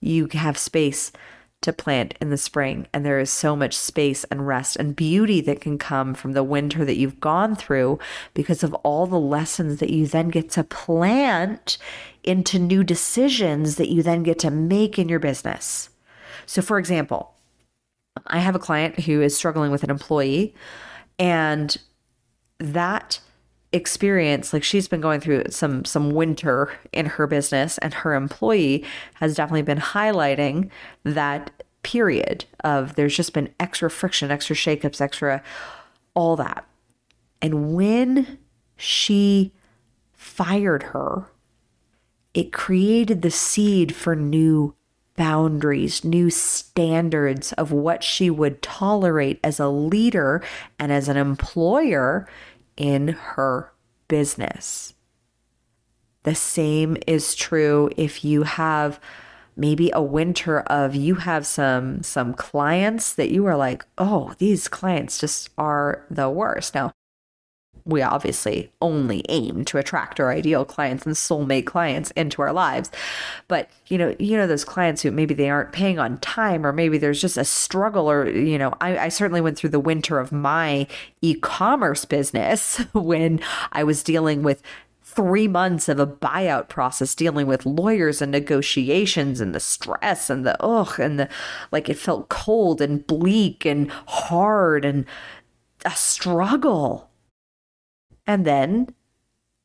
you 0.00 0.28
have 0.32 0.58
space 0.58 1.12
to 1.60 1.72
plant 1.72 2.14
in 2.20 2.30
the 2.30 2.36
spring. 2.36 2.86
And 2.92 3.04
there 3.04 3.18
is 3.18 3.30
so 3.30 3.56
much 3.56 3.76
space 3.76 4.24
and 4.24 4.46
rest 4.46 4.76
and 4.76 4.94
beauty 4.94 5.40
that 5.42 5.60
can 5.60 5.76
come 5.76 6.14
from 6.14 6.32
the 6.32 6.44
winter 6.44 6.84
that 6.84 6.96
you've 6.96 7.20
gone 7.20 7.56
through 7.56 7.98
because 8.34 8.62
of 8.62 8.74
all 8.74 9.06
the 9.06 9.18
lessons 9.18 9.80
that 9.80 9.90
you 9.90 10.06
then 10.06 10.28
get 10.28 10.50
to 10.50 10.64
plant 10.64 11.78
into 12.22 12.58
new 12.58 12.84
decisions 12.84 13.76
that 13.76 13.88
you 13.88 14.02
then 14.02 14.22
get 14.22 14.38
to 14.40 14.50
make 14.50 14.98
in 14.98 15.08
your 15.08 15.18
business. 15.18 15.90
So, 16.46 16.62
for 16.62 16.78
example, 16.78 17.34
I 18.26 18.38
have 18.38 18.54
a 18.54 18.60
client 18.60 19.00
who 19.00 19.20
is 19.20 19.36
struggling 19.36 19.70
with 19.70 19.82
an 19.82 19.90
employee, 19.90 20.54
and 21.18 21.76
that 22.58 23.20
experience 23.72 24.52
like 24.52 24.64
she's 24.64 24.88
been 24.88 25.00
going 25.00 25.20
through 25.20 25.44
some 25.50 25.84
some 25.84 26.10
winter 26.10 26.72
in 26.92 27.04
her 27.04 27.26
business 27.26 27.76
and 27.78 27.92
her 27.92 28.14
employee 28.14 28.82
has 29.14 29.34
definitely 29.34 29.62
been 29.62 29.78
highlighting 29.78 30.70
that 31.04 31.50
period 31.82 32.46
of 32.64 32.94
there's 32.94 33.14
just 33.14 33.34
been 33.34 33.52
extra 33.60 33.90
friction 33.90 34.30
extra 34.30 34.56
shakeups 34.56 35.00
extra 35.00 35.42
all 36.14 36.34
that. 36.36 36.66
And 37.42 37.74
when 37.74 38.38
she 38.76 39.52
fired 40.12 40.84
her 40.84 41.26
it 42.32 42.52
created 42.52 43.22
the 43.22 43.30
seed 43.30 43.94
for 43.94 44.14
new 44.14 44.74
boundaries, 45.16 46.04
new 46.04 46.30
standards 46.30 47.52
of 47.54 47.72
what 47.72 48.04
she 48.04 48.30
would 48.30 48.62
tolerate 48.62 49.40
as 49.42 49.58
a 49.58 49.68
leader 49.68 50.42
and 50.78 50.92
as 50.92 51.08
an 51.08 51.16
employer 51.16 52.28
in 52.78 53.08
her 53.08 53.72
business. 54.08 54.94
The 56.22 56.34
same 56.34 56.96
is 57.06 57.34
true 57.34 57.90
if 57.96 58.24
you 58.24 58.44
have 58.44 58.98
maybe 59.56 59.90
a 59.92 60.02
winter 60.02 60.60
of 60.60 60.94
you 60.94 61.16
have 61.16 61.44
some 61.44 62.02
some 62.02 62.32
clients 62.32 63.12
that 63.14 63.30
you 63.30 63.44
are 63.46 63.56
like, 63.56 63.84
"Oh, 63.98 64.34
these 64.38 64.68
clients 64.68 65.18
just 65.18 65.50
are 65.58 66.06
the 66.10 66.30
worst." 66.30 66.74
Now, 66.74 66.92
we 67.88 68.02
obviously 68.02 68.70
only 68.80 69.24
aim 69.28 69.64
to 69.64 69.78
attract 69.78 70.20
our 70.20 70.30
ideal 70.30 70.64
clients 70.64 71.06
and 71.06 71.16
soulmate 71.16 71.66
clients 71.66 72.10
into 72.12 72.42
our 72.42 72.52
lives. 72.52 72.90
But 73.48 73.70
you 73.88 73.98
know 73.98 74.14
you 74.18 74.36
know 74.36 74.46
those 74.46 74.64
clients 74.64 75.02
who 75.02 75.10
maybe 75.10 75.34
they 75.34 75.50
aren't 75.50 75.72
paying 75.72 75.98
on 75.98 76.18
time 76.18 76.66
or 76.66 76.72
maybe 76.72 76.98
there's 76.98 77.20
just 77.20 77.36
a 77.36 77.44
struggle 77.44 78.10
or 78.10 78.28
you 78.28 78.58
know 78.58 78.74
i, 78.80 78.98
I 78.98 79.08
certainly 79.08 79.40
went 79.40 79.58
through 79.58 79.70
the 79.70 79.80
winter 79.80 80.18
of 80.18 80.32
my 80.32 80.86
e-commerce 81.22 82.04
business 82.04 82.78
when 82.92 83.40
i 83.72 83.82
was 83.82 84.02
dealing 84.02 84.42
with 84.42 84.62
three 85.02 85.48
months 85.48 85.88
of 85.88 85.98
a 85.98 86.06
buyout 86.06 86.68
process 86.68 87.14
dealing 87.14 87.46
with 87.46 87.66
lawyers 87.66 88.20
and 88.22 88.30
negotiations 88.30 89.40
and 89.40 89.54
the 89.54 89.60
stress 89.60 90.30
and 90.30 90.46
the 90.46 90.62
ugh 90.62 91.00
and 91.00 91.18
the 91.18 91.28
like 91.72 91.88
it 91.88 91.98
felt 91.98 92.28
cold 92.28 92.80
and 92.80 93.06
bleak 93.06 93.64
and 93.64 93.90
hard 94.06 94.84
and 94.84 95.06
a 95.84 95.90
struggle 95.90 97.07
and 98.28 98.44
then 98.44 98.94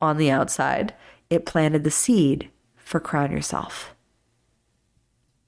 on 0.01 0.17
the 0.17 0.32
outside, 0.32 0.96
it 1.29 1.46
planted 1.46 1.84
the 1.84 1.91
seed 1.91 2.50
for 2.75 3.00
Crown 3.00 3.32
Yourself 3.32 3.93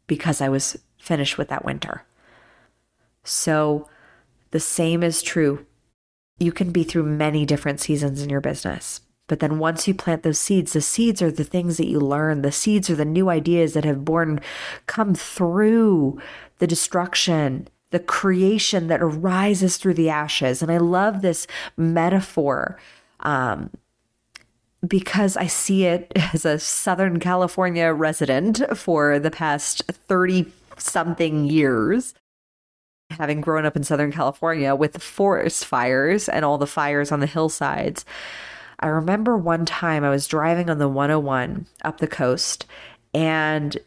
because 0.06 0.42
I 0.42 0.50
was 0.50 0.78
finished 1.00 1.38
with 1.38 1.48
that 1.48 1.66
winter. 1.66 2.04
So 3.24 3.90
the 4.52 4.60
same 4.60 5.02
is 5.02 5.22
true. 5.22 5.66
You 6.40 6.52
can 6.52 6.72
be 6.72 6.84
through 6.84 7.04
many 7.04 7.46
different 7.46 7.80
seasons 7.80 8.22
in 8.22 8.30
your 8.30 8.42
business. 8.42 9.02
But 9.28 9.40
then 9.40 9.58
once 9.58 9.88
you 9.88 9.94
plant 9.94 10.24
those 10.24 10.38
seeds, 10.38 10.74
the 10.74 10.82
seeds 10.82 11.22
are 11.22 11.32
the 11.32 11.44
things 11.44 11.78
that 11.78 11.88
you 11.88 12.00
learn. 12.00 12.42
The 12.42 12.52
seeds 12.52 12.90
are 12.90 12.96
the 12.96 13.06
new 13.06 13.30
ideas 13.30 13.74
that 13.74 13.86
have 13.86 14.06
born 14.06 14.40
come 14.86 15.16
through 15.16 16.20
the 16.60 16.68
destruction, 16.68 17.68
the 17.90 18.00
creation 18.00 18.88
that 18.88 19.02
arises 19.02 19.78
through 19.78 19.96
the 19.96 20.10
ashes. 20.10 20.62
And 20.62 20.72
I 20.72 20.78
love 20.78 21.22
this 21.22 21.48
metaphor 21.76 22.78
um, 23.26 23.72
because 24.88 25.36
I 25.36 25.48
see 25.48 25.86
it 25.86 26.12
as 26.34 26.46
a 26.46 26.60
Southern 26.60 27.20
California 27.20 27.92
resident 27.92 28.62
for 28.78 29.20
the 29.20 29.32
past 29.32 29.84
30 29.88 30.46
something 30.78 31.46
years, 31.46 32.14
having 33.10 33.42
grown 33.42 33.66
up 33.66 33.76
in 33.76 33.84
Southern 33.84 34.12
California 34.12 34.76
with 34.76 35.02
forest 35.02 35.66
fires 35.66 36.30
and 36.30 36.46
all 36.46 36.58
the 36.58 36.68
fires 36.68 37.12
on 37.12 37.20
the 37.20 37.28
hillsides. 37.28 38.06
I 38.80 38.88
remember 38.88 39.38
one 39.38 39.66
time 39.66 40.04
I 40.04 40.10
was 40.10 40.28
driving 40.28 40.70
on 40.70 40.80
the 40.80 40.90
101 40.90 41.66
up 41.84 42.00
the 42.00 42.08
coast, 42.08 42.66
and 43.14 43.78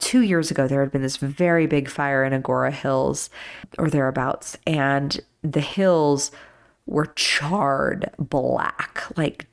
two 0.00 0.22
years 0.22 0.50
ago 0.50 0.66
there 0.66 0.80
had 0.80 0.90
been 0.90 1.02
this 1.02 1.16
very 1.16 1.66
big 1.66 1.88
fire 1.88 2.24
in 2.24 2.32
Agoura 2.32 2.72
Hills 2.72 3.30
or 3.78 3.88
thereabouts, 3.88 4.58
and 4.66 5.20
the 5.42 5.60
hills 5.60 6.32
were 6.86 7.06
charred 7.14 8.10
black, 8.18 9.04
like 9.16 9.46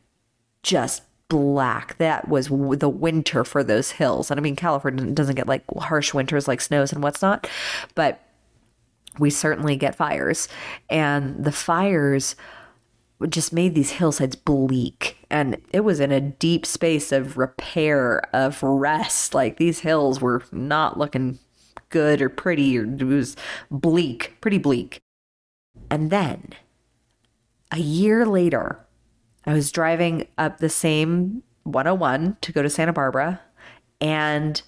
just 0.63 1.03
black. 1.29 1.97
That 1.97 2.27
was 2.27 2.47
the 2.47 2.89
winter 2.89 3.43
for 3.43 3.63
those 3.63 3.91
hills. 3.91 4.29
And 4.31 4.39
I 4.39 4.43
mean, 4.43 4.55
California 4.55 5.05
doesn't 5.11 5.35
get 5.35 5.47
like 5.47 5.63
harsh 5.77 6.13
winters 6.13 6.47
like 6.47 6.61
snows 6.61 6.91
and 6.91 7.03
what's 7.03 7.21
not, 7.21 7.47
but 7.95 8.21
we 9.19 9.29
certainly 9.29 9.75
get 9.75 9.95
fires. 9.95 10.47
And 10.89 11.43
the 11.43 11.51
fires 11.51 12.35
just 13.27 13.51
made 13.51 13.75
these 13.75 13.91
hillsides 13.91 14.35
bleak. 14.35 15.17
And 15.29 15.57
it 15.71 15.81
was 15.81 15.99
in 15.99 16.11
a 16.11 16.21
deep 16.21 16.65
space 16.65 17.11
of 17.11 17.37
repair, 17.37 18.21
of 18.33 18.63
rest. 18.63 19.33
Like 19.33 19.57
these 19.57 19.79
hills 19.79 20.21
were 20.21 20.43
not 20.51 20.97
looking 20.97 21.37
good 21.89 22.21
or 22.21 22.29
pretty, 22.29 22.77
or 22.77 22.85
it 22.85 23.03
was 23.03 23.35
bleak, 23.69 24.35
pretty 24.41 24.57
bleak. 24.57 24.99
And 25.91 26.09
then 26.09 26.53
a 27.71 27.79
year 27.79 28.25
later, 28.25 28.85
I 29.45 29.53
was 29.53 29.71
driving 29.71 30.27
up 30.37 30.57
the 30.57 30.69
same 30.69 31.43
101 31.63 32.37
to 32.41 32.51
go 32.51 32.61
to 32.61 32.69
Santa 32.69 32.93
Barbara, 32.93 33.41
and 34.01 34.61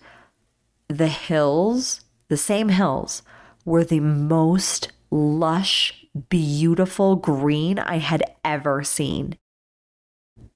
the 0.87 1.07
hills, 1.07 2.01
the 2.27 2.37
same 2.37 2.69
hills, 2.69 3.23
were 3.65 3.83
the 3.83 3.99
most 3.99 4.91
lush, 5.09 6.05
beautiful 6.29 7.15
green 7.15 7.79
I 7.79 7.97
had 7.97 8.23
ever 8.43 8.83
seen. 8.83 9.37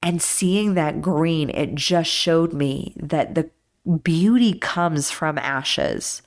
And 0.02 0.22
seeing 0.22 0.74
that 0.74 1.02
green, 1.02 1.50
it 1.50 1.76
just 1.76 2.10
showed 2.10 2.54
me 2.54 2.96
that 2.98 3.36
the 3.36 3.50
beauty 4.04 4.54
comes 4.54 5.12
from 5.12 5.38
ashes. 5.38 6.22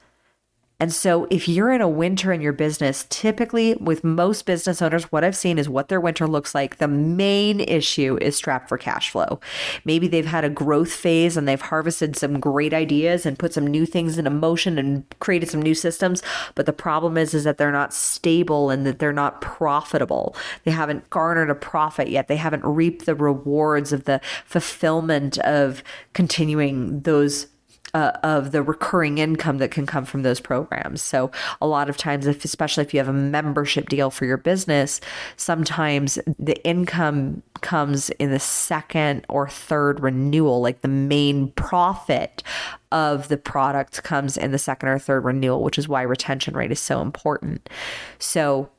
And 0.80 0.92
so, 0.92 1.26
if 1.28 1.48
you're 1.48 1.72
in 1.72 1.80
a 1.80 1.88
winter 1.88 2.32
in 2.32 2.40
your 2.40 2.52
business, 2.52 3.04
typically 3.10 3.74
with 3.74 4.04
most 4.04 4.46
business 4.46 4.80
owners, 4.80 5.10
what 5.10 5.24
I've 5.24 5.34
seen 5.34 5.58
is 5.58 5.68
what 5.68 5.88
their 5.88 6.00
winter 6.00 6.28
looks 6.28 6.54
like. 6.54 6.76
The 6.76 6.86
main 6.86 7.58
issue 7.58 8.16
is 8.20 8.36
strapped 8.36 8.68
for 8.68 8.78
cash 8.78 9.10
flow. 9.10 9.40
Maybe 9.84 10.06
they've 10.06 10.24
had 10.24 10.44
a 10.44 10.50
growth 10.50 10.92
phase 10.92 11.36
and 11.36 11.48
they've 11.48 11.60
harvested 11.60 12.14
some 12.14 12.38
great 12.38 12.72
ideas 12.72 13.26
and 13.26 13.36
put 13.36 13.54
some 13.54 13.66
new 13.66 13.86
things 13.86 14.18
into 14.18 14.30
motion 14.30 14.78
and 14.78 15.04
created 15.18 15.50
some 15.50 15.62
new 15.62 15.74
systems. 15.74 16.22
But 16.54 16.66
the 16.66 16.72
problem 16.72 17.18
is, 17.18 17.34
is 17.34 17.42
that 17.42 17.58
they're 17.58 17.72
not 17.72 17.92
stable 17.92 18.70
and 18.70 18.86
that 18.86 19.00
they're 19.00 19.12
not 19.12 19.40
profitable. 19.40 20.36
They 20.62 20.70
haven't 20.70 21.10
garnered 21.10 21.50
a 21.50 21.56
profit 21.56 22.08
yet. 22.08 22.28
They 22.28 22.36
haven't 22.36 22.64
reaped 22.64 23.04
the 23.04 23.16
rewards 23.16 23.92
of 23.92 24.04
the 24.04 24.20
fulfillment 24.44 25.38
of 25.38 25.82
continuing 26.12 27.00
those 27.00 27.48
uh, 27.94 28.12
of 28.22 28.52
the 28.52 28.62
recurring 28.62 29.18
income 29.18 29.58
that 29.58 29.70
can 29.70 29.86
come 29.86 30.04
from 30.04 30.22
those 30.22 30.40
programs. 30.40 31.02
So 31.02 31.30
a 31.60 31.66
lot 31.66 31.88
of 31.88 31.96
times, 31.96 32.26
if 32.26 32.44
especially 32.44 32.82
if 32.82 32.92
you 32.92 33.00
have 33.00 33.08
a 33.08 33.12
membership 33.12 33.88
deal 33.88 34.10
for 34.10 34.24
your 34.24 34.36
business, 34.36 35.00
sometimes 35.36 36.18
the 36.38 36.62
income 36.64 37.42
comes 37.60 38.10
in 38.10 38.30
the 38.30 38.38
second 38.38 39.24
or 39.28 39.48
third 39.48 40.00
renewal, 40.00 40.60
like 40.60 40.82
the 40.82 40.88
main 40.88 41.50
profit 41.52 42.42
of 42.92 43.28
the 43.28 43.36
product 43.36 44.02
comes 44.02 44.36
in 44.36 44.52
the 44.52 44.58
second 44.58 44.88
or 44.88 44.98
third 44.98 45.24
renewal, 45.24 45.62
which 45.62 45.78
is 45.78 45.88
why 45.88 46.02
retention 46.02 46.56
rate 46.56 46.72
is 46.72 46.80
so 46.80 47.00
important. 47.00 47.68
So 48.18 48.70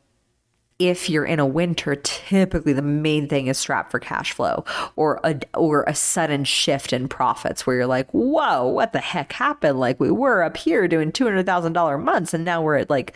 if 0.79 1.09
you're 1.09 1.25
in 1.25 1.39
a 1.39 1.45
winter, 1.45 1.95
typically 1.95 2.71
the 2.71 2.81
main 2.81 3.27
thing 3.27 3.47
is 3.47 3.57
strapped 3.57 3.91
for 3.91 3.99
cash 3.99 4.31
flow 4.31 4.63
or 4.95 5.19
a 5.25 5.39
or 5.53 5.83
a 5.83 5.93
sudden 5.93 6.45
shift 6.45 6.93
in 6.93 7.09
profits 7.09 7.67
where 7.67 7.75
you're 7.75 7.85
like, 7.85 8.09
whoa, 8.11 8.65
what 8.65 8.93
the 8.93 8.99
heck 8.99 9.33
happened? 9.33 9.77
Like 9.77 9.99
we 9.99 10.09
were 10.09 10.41
up 10.41 10.55
here 10.55 10.87
doing 10.87 11.11
two 11.11 11.25
hundred 11.25 11.45
thousand 11.45 11.73
dollar 11.73 11.97
months, 11.97 12.33
and 12.33 12.45
now 12.45 12.61
we're 12.61 12.77
at 12.77 12.89
like 12.89 13.13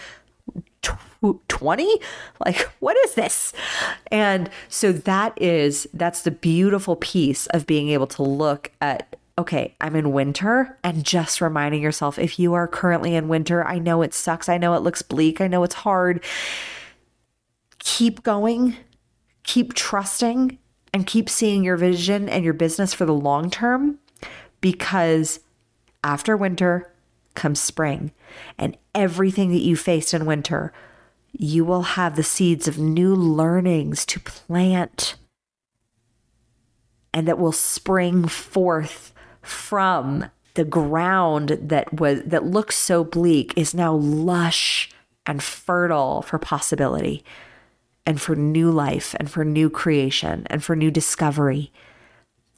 20 1.48 2.00
like 2.46 2.70
what 2.82 2.98
is 3.06 3.14
this 3.14 3.54
and 4.12 4.50
so 4.68 4.92
that 4.92 5.32
is 5.42 5.88
that's 5.94 6.24
the 6.24 6.32
beautiful 6.32 6.98
piece 6.98 7.48
of 7.48 7.66
being 7.66 7.88
able 7.88 8.08
to 8.08 8.22
look 8.22 8.70
at 8.82 9.16
okay, 9.36 9.74
I'm 9.82 9.96
in 9.96 10.12
winter, 10.12 10.78
and 10.84 11.04
just 11.04 11.42
reminding 11.42 11.82
yourself 11.82 12.20
if 12.20 12.38
you 12.38 12.54
are 12.54 12.68
currently 12.68 13.16
in 13.16 13.28
winter, 13.30 13.66
I 13.66 13.80
know 13.80 14.04
it 14.04 14.14
sucks. 14.14 14.48
I 14.48 14.60
know 14.60 14.76
it 14.76 14.84
looks 14.84 15.02
bleak. 15.02 15.42
I 15.42 15.48
know 15.48 15.64
it's 15.64 15.74
hard 15.74 16.24
keep 17.84 18.24
going, 18.24 18.78
keep 19.44 19.74
trusting, 19.74 20.58
and 20.94 21.08
keep 21.08 21.30
seeing 21.30 21.64
your 21.64 21.78
vision 21.78 22.30
and 22.30 22.44
your 22.44 22.54
business 22.54 22.94
for 22.94 23.06
the 23.06 23.14
long 23.14 23.50
term 23.50 24.00
because 24.62 25.40
after 26.04 26.38
winter 26.38 26.94
comes 27.34 27.60
spring, 27.60 28.12
and 28.58 28.78
everything 28.94 29.50
that 29.52 29.62
you 29.62 29.76
faced 29.76 30.14
in 30.14 30.26
winter, 30.26 30.72
you 31.32 31.66
will 31.66 31.82
have 31.82 32.16
the 32.16 32.24
seeds 32.24 32.68
of 32.68 32.78
new 32.78 33.16
learnings 33.16 34.06
to 34.06 34.20
plant 34.20 35.16
and 37.14 37.28
that 37.28 37.40
will 37.40 37.52
spring 37.52 38.28
forth 38.28 39.14
from 39.42 40.30
the 40.56 40.64
ground 40.64 41.50
that 41.62 41.92
was 41.94 42.22
that 42.24 42.46
looks 42.46 42.76
so 42.76 43.04
bleak 43.04 43.54
is 43.56 43.74
now 43.74 43.94
lush 43.94 44.92
and 45.26 45.42
fertile 45.42 46.22
for 46.22 46.38
possibility 46.38 47.24
and 48.06 48.22
for 48.22 48.36
new 48.36 48.70
life 48.72 49.16
and 49.20 49.30
for 49.30 49.46
new 49.46 49.70
creation 49.70 50.46
and 50.50 50.64
for 50.64 50.76
new 50.76 50.92
discovery. 50.92 51.72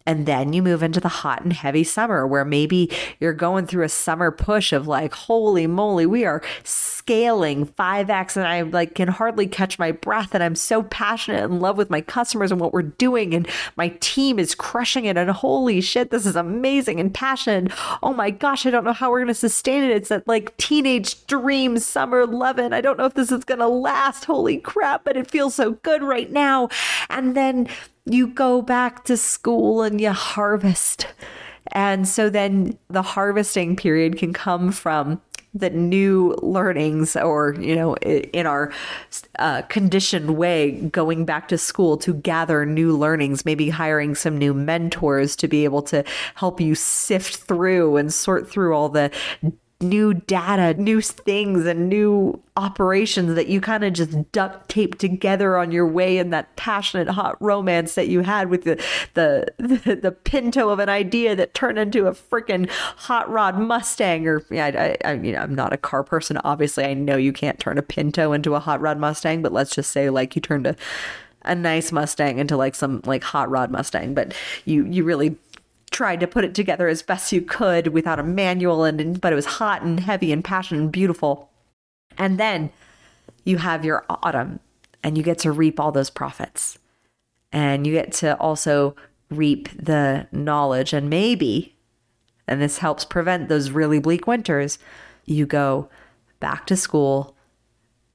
And 0.06 0.26
then 0.26 0.54
you 0.54 0.62
move 0.62 0.84
into 0.84 1.00
the 1.00 1.08
hot 1.08 1.44
and 1.44 1.54
heavy 1.54 1.84
summer 1.84 2.28
where 2.28 2.46
maybe 2.46 2.91
you're 3.20 3.34
going 3.34 3.65
through 3.65 3.86
a 3.86 3.89
summer 3.89 4.32
push 4.32 4.72
of 4.72 4.88
like, 4.88 5.13
holy 5.13 5.65
moly, 5.68 6.06
we 6.06 6.26
are 6.26 6.44
scaling 6.63 7.65
5x 7.65 8.38
and 8.38 8.48
I 8.48 8.62
like 8.62 8.96
can 8.96 9.08
hardly 9.08 9.48
catch 9.48 9.80
my 9.80 9.91
breath 9.91 10.34
and 10.34 10.44
I'm 10.44 10.56
so 10.56 10.84
passionate 10.84 11.44
and 11.44 11.56
in 11.56 11.60
love 11.60 11.78
with 11.78 11.89
my 11.89 12.02
customers 12.02 12.52
and 12.52 12.60
what 12.60 12.74
we're 12.74 12.82
doing 12.82 13.34
and 13.34 13.48
my 13.76 13.89
team 14.00 14.39
is 14.39 14.56
crushing 14.56 15.06
it 15.06 15.18
and 15.18 15.30
holy 15.30 15.82
shit, 15.82 16.12
this 16.12 16.26
is 16.26 16.36
amazing 16.36 17.00
and 17.00 17.13
passionate. 17.13 17.72
Oh 18.04 18.13
my 18.13 18.30
gosh, 18.30 18.65
I 18.65 18.70
don't 18.70 18.84
know 18.84 18.94
how 18.94 19.10
we're 19.10 19.20
going 19.20 19.28
to 19.28 19.34
sustain 19.34 19.84
it. 19.84 19.91
It's 19.91 20.10
that 20.10 20.28
like 20.28 20.56
teenage 20.58 21.26
dream 21.28 21.80
summer 21.80 22.26
loving. 22.26 22.74
I 22.74 22.82
don't 22.82 22.98
know 22.98 23.06
if 23.06 23.13
this 23.15 23.32
is 23.32 23.44
going 23.44 23.60
to 23.60 23.68
last. 23.68 24.26
Holy 24.26 24.58
crap, 24.58 25.04
but 25.04 25.18
it 25.18 25.30
feels 25.30 25.56
so 25.56 25.72
good 25.72 26.04
right 26.04 26.32
now. 26.32 26.70
And 27.10 27.36
then 27.36 27.68
you 28.06 28.28
go 28.28 28.62
back 28.62 29.06
to 29.06 29.18
school 29.18 29.82
and 29.82 30.00
you 30.00 30.12
harvest. 30.12 31.08
And 31.72 32.08
so 32.08 32.30
then 32.30 32.78
the 32.89 33.02
harvesting 33.02 33.76
period 33.76 34.18
can 34.18 34.34
come 34.34 34.72
from 34.72 35.22
the 35.56 35.70
new 35.70 36.36
learnings 36.41 37.15
or 37.15 37.56
you 37.60 37.74
know 37.74 37.96
in 37.96 38.46
our 38.46 38.74
uh, 39.39 39.62
conditioned 39.63 40.36
way 40.36 40.72
going 40.72 41.24
back 41.24 41.48
to 41.48 41.58
school 41.58 41.96
to 41.96 42.13
gather 42.13 42.65
new 42.65 42.96
learnings 42.96 43.46
maybe 43.46 43.70
hiring 43.70 44.15
some 44.15 44.38
new 44.38 44.54
mentors 44.54 45.34
to 45.34 45.48
be 45.48 45.63
able 45.63 45.82
to 45.82 46.04
help 46.36 46.60
you 46.60 46.76
sift 46.76 47.38
through 47.38 47.96
and 47.96 48.13
sort 48.13 48.52
through 48.52 48.76
all 48.76 48.89
the 48.89 49.10
new 49.81 50.13
data, 50.13 50.79
new 50.81 51.01
things, 51.01 51.65
and 51.65 51.89
new 51.89 52.41
operations 52.55 53.35
that 53.35 53.47
you 53.47 53.59
kind 53.59 53.83
of 53.83 53.91
just 53.91 54.31
duct 54.31 54.69
tape 54.69 54.97
together 54.97 55.57
on 55.57 55.71
your 55.71 55.85
way 55.85 56.17
in 56.17 56.29
that 56.29 56.55
passionate 56.55 57.09
hot 57.09 57.35
romance 57.41 57.95
that 57.95 58.07
you 58.07 58.21
had 58.21 58.49
with 58.49 58.63
the 58.63 58.81
the 59.13 59.45
the, 59.57 59.95
the 60.01 60.11
pinto 60.11 60.69
of 60.69 60.79
an 60.79 60.89
idea 60.89 61.35
that 61.35 61.53
turned 61.53 61.77
into 61.77 62.07
a 62.07 62.13
freaking 62.13 62.69
hot 62.69 63.29
rod 63.29 63.59
Mustang. 63.59 64.27
Or 64.27 64.43
yeah, 64.49 64.95
I, 65.03 65.11
I 65.11 65.15
mean, 65.17 65.35
I'm 65.35 65.53
not 65.53 65.73
a 65.73 65.77
car 65.77 66.03
person. 66.03 66.38
Obviously, 66.43 66.85
I 66.85 66.93
know 66.93 67.17
you 67.17 67.33
can't 67.33 67.59
turn 67.59 67.77
a 67.77 67.83
pinto 67.83 68.31
into 68.31 68.55
a 68.55 68.59
hot 68.59 68.79
rod 68.79 68.97
Mustang, 68.97 69.41
but 69.41 69.51
let's 69.51 69.75
just 69.75 69.91
say 69.91 70.09
like 70.09 70.35
you 70.35 70.41
turned 70.41 70.67
a 70.67 70.75
a 71.45 71.55
nice 71.55 71.91
Mustang 71.91 72.39
into 72.39 72.57
like 72.57 72.75
some 72.75 73.01
like 73.05 73.23
hot 73.23 73.49
rod 73.49 73.71
Mustang, 73.71 74.13
but 74.13 74.33
you 74.65 74.85
you 74.85 75.03
really 75.03 75.35
tried 75.95 76.19
to 76.19 76.27
put 76.27 76.43
it 76.43 76.53
together 76.53 76.89
as 76.89 77.01
best 77.01 77.31
you 77.31 77.41
could 77.41 77.88
without 77.88 78.19
a 78.19 78.23
manual 78.23 78.84
and 78.84 79.21
but 79.21 79.31
it 79.31 79.36
was 79.36 79.45
hot 79.45 79.81
and 79.81 80.01
heavy 80.01 80.34
and 80.34 80.43
passionate 80.43 80.81
and 80.81 80.91
beautiful. 80.91 81.49
And 82.17 82.38
then 82.38 82.69
you 83.45 83.58
have 83.58 83.86
your 83.86 84.05
autumn 84.10 84.60
and 85.01 85.17
you 85.17 85.23
get 85.23 85.39
to 85.39 85.53
reap 85.53 85.79
all 85.79 85.93
those 85.93 86.10
profits. 86.10 86.77
And 87.53 87.88
you 87.88 87.93
get 87.93 88.12
to 88.13 88.36
also 88.39 88.95
reap 89.29 89.69
the 89.81 90.27
knowledge 90.34 90.91
and 90.91 91.10
maybe 91.10 91.75
and 92.47 92.62
this 92.62 92.79
helps 92.79 93.05
prevent 93.05 93.49
those 93.49 93.71
really 93.71 93.99
bleak 93.99 94.27
winters, 94.27 94.77
you 95.25 95.45
go 95.45 95.89
back 96.39 96.67
to 96.67 96.75
school, 96.75 97.36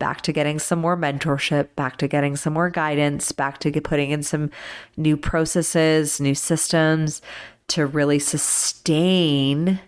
back 0.01 0.21
to 0.23 0.33
getting 0.33 0.59
some 0.59 0.81
more 0.81 0.97
mentorship, 0.97 1.69
back 1.77 1.97
to 1.99 2.09
getting 2.09 2.37
some 2.37 2.53
more 2.53 2.71
guidance, 2.71 3.33
back 3.33 3.59
to 3.59 3.81
putting 3.81 4.11
in 4.11 4.23
some 4.23 4.51
new 4.97 5.17
processes, 5.17 6.21
new 6.21 6.35
systems, 6.35 7.21
to 7.71 7.87
really 7.87 8.19
sustain 8.19 9.81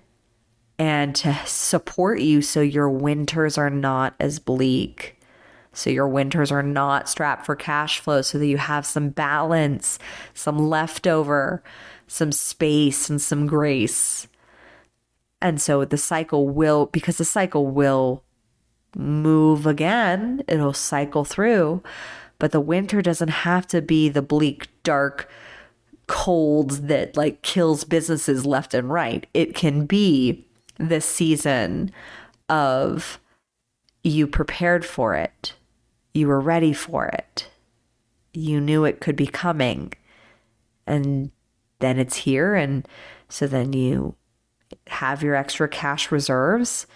and 0.79 1.15
to 1.17 1.35
support 1.47 2.21
you 2.21 2.43
so 2.43 2.61
your 2.61 2.89
winters 2.89 3.59
are 3.59 3.71
not 3.71 4.15
as 4.19 4.39
bleak. 4.39 5.19
So 5.73 5.91
your 5.91 6.09
winters 6.09 6.53
are 6.53 6.63
not 6.63 7.09
strapped 7.09 7.47
for 7.47 7.57
cash 7.57 7.99
flow 7.99 8.23
so 8.23 8.39
that 8.39 8.47
you 8.47 8.59
have 8.59 8.85
some 8.85 9.09
balance, 9.09 9.99
some 10.35 10.59
leftover, 10.59 11.63
some 12.07 12.31
space, 12.31 13.09
and 13.09 13.21
some 13.21 13.47
grace. 13.47 14.29
And 15.41 15.61
so 15.61 15.85
the 15.85 15.99
cycle 15.99 16.49
will, 16.49 16.87
because 16.87 17.19
the 17.19 17.25
cycle 17.25 17.67
will 17.67 18.23
move 18.95 19.67
again, 19.67 20.43
it'll 20.47 20.75
cycle 20.75 21.25
through. 21.25 21.83
But 22.39 22.53
the 22.53 22.61
winter 22.61 23.03
doesn't 23.03 23.29
have 23.29 23.67
to 23.69 23.81
be 23.81 24.09
the 24.09 24.23
bleak, 24.23 24.69
dark, 24.83 25.31
cold 26.13 26.89
that 26.89 27.17
like 27.17 27.41
kills 27.41 27.85
businesses 27.85 28.45
left 28.45 28.75
and 28.75 28.91
right. 28.91 29.27
It 29.33 29.55
can 29.55 29.87
be 29.87 30.47
this 30.77 31.07
season 31.07 31.91
of 32.51 33.19
you 34.05 34.27
prepared 34.27 34.85
for 34.85 35.15
it, 35.15 35.55
you 36.13 36.29
were 36.29 36.39
ready 36.39 36.75
for 36.75 37.07
it, 37.07 37.49
you 38.35 38.61
knew 38.61 38.85
it 38.85 39.01
could 39.01 39.17
be 39.17 39.27
coming, 39.27 39.95
and 40.87 41.31
then 41.79 41.99
it's 41.99 42.19
here. 42.19 42.55
And 42.55 42.87
so 43.31 43.47
then 43.47 43.73
you 43.73 44.15
have 44.89 45.23
your 45.23 45.35
extra 45.35 45.67
cash 45.67 46.13
reserves. 46.13 46.87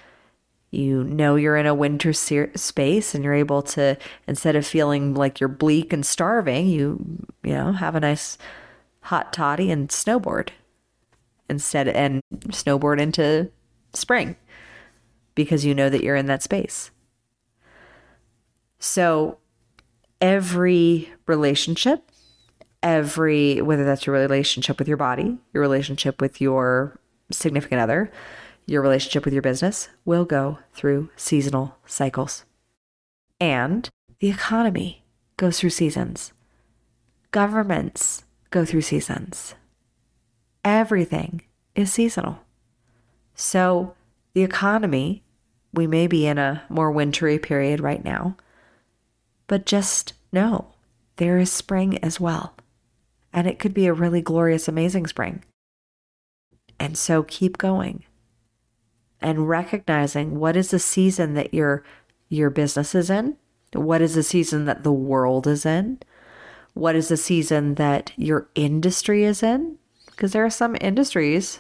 You 0.71 1.05
know 1.05 1.37
you're 1.37 1.57
in 1.57 1.65
a 1.65 1.75
winter 1.75 2.13
space 2.13 3.15
and 3.15 3.25
you're 3.25 3.33
able 3.33 3.63
to, 3.63 3.97
instead 4.29 4.57
of 4.57 4.67
feeling 4.67 5.15
like 5.15 5.41
you're 5.41 5.49
bleak 5.49 5.95
and 5.95 6.05
starving, 6.05 6.67
you, 6.67 7.25
you 7.43 7.55
know, 7.55 7.73
have 7.73 7.95
a 7.95 8.01
nice 8.01 8.37
hot 9.07 9.33
toddy 9.33 9.71
and 9.71 9.89
snowboard 9.89 10.49
instead 11.49 11.87
and 11.87 12.21
snowboard 12.49 13.01
into 13.01 13.49
spring 13.95 14.35
because 15.37 15.65
you 15.65 15.75
know 15.75 15.89
that 15.89 16.03
you're 16.03 16.17
in 16.17 16.27
that 16.27 16.43
space. 16.43 16.91
So 18.81 19.39
every 20.21 21.13
relationship, 21.27 22.11
every 22.83 23.63
whether 23.63 23.85
that's 23.85 24.07
your 24.07 24.17
relationship 24.17 24.79
with 24.79 24.89
your 24.89 24.97
body, 24.97 25.39
your 25.55 25.61
relationship 25.61 26.21
with 26.21 26.41
your 26.41 26.99
significant 27.31 27.81
other, 27.81 28.11
your 28.67 28.83
relationship 28.83 29.25
with 29.25 29.33
your 29.33 29.43
business 29.43 29.89
will 30.05 30.25
go 30.25 30.59
through 30.75 31.11
seasonal 31.15 31.77
cycles. 31.87 32.45
And 33.41 33.89
the 34.19 34.31
economy 34.31 35.05
goes 35.37 35.61
through 35.61 35.71
seasons. 35.71 36.33
Governments 37.31 38.25
go 38.57 38.65
through 38.65 38.81
seasons. 38.81 39.55
Everything 40.65 41.43
is 41.75 41.93
seasonal. 41.93 42.39
So, 43.35 43.95
the 44.33 44.43
economy, 44.43 45.23
we 45.75 45.87
may 45.87 46.07
be 46.07 46.27
in 46.27 46.39
a 46.39 46.63
more 46.71 46.91
wintry 46.91 47.39
period 47.39 47.81
right 47.81 48.03
now, 48.03 48.39
but 49.47 49.67
just 49.67 50.15
know 50.33 50.73
there 51.17 51.39
is 51.39 51.53
spring 51.53 51.99
as 51.99 52.19
well. 52.19 52.55
And 53.31 53.47
it 53.47 53.59
could 53.59 53.75
be 53.75 53.87
a 53.87 53.93
really 53.93 54.23
glorious, 54.23 54.69
amazing 54.69 55.07
spring. 55.07 55.45
And 56.81 56.97
so 56.97 57.23
keep 57.23 57.59
going 57.59 58.05
and 59.21 59.51
recognizing 59.51 60.39
what 60.41 60.57
is 60.57 60.71
the 60.71 60.79
season 60.79 61.35
that 61.35 61.53
your 61.53 61.85
your 62.31 62.49
business 62.49 62.95
is 62.95 63.11
in, 63.11 63.37
what 63.75 64.01
is 64.01 64.15
the 64.15 64.23
season 64.23 64.65
that 64.65 64.83
the 64.83 64.93
world 64.93 65.47
is 65.47 65.67
in, 65.67 65.99
what 66.77 66.95
is 66.95 67.09
the 67.09 67.17
season 67.17 67.77
that 67.77 68.13
your 68.17 68.49
industry 68.55 69.25
is 69.25 69.43
in? 69.43 69.79
Because 70.11 70.33
there 70.33 70.45
are 70.45 70.51
some 70.51 70.77
industries 70.79 71.59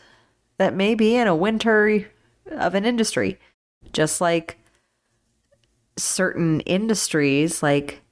that 0.59 0.74
may 0.74 0.94
be 0.94 1.16
in 1.16 1.26
a 1.26 1.35
winter 1.35 2.07
of 2.50 2.74
an 2.74 2.85
industry, 2.85 3.38
just 3.94 4.20
like 4.20 4.59
certain 5.96 6.61
industries, 6.61 7.62
like 7.62 8.02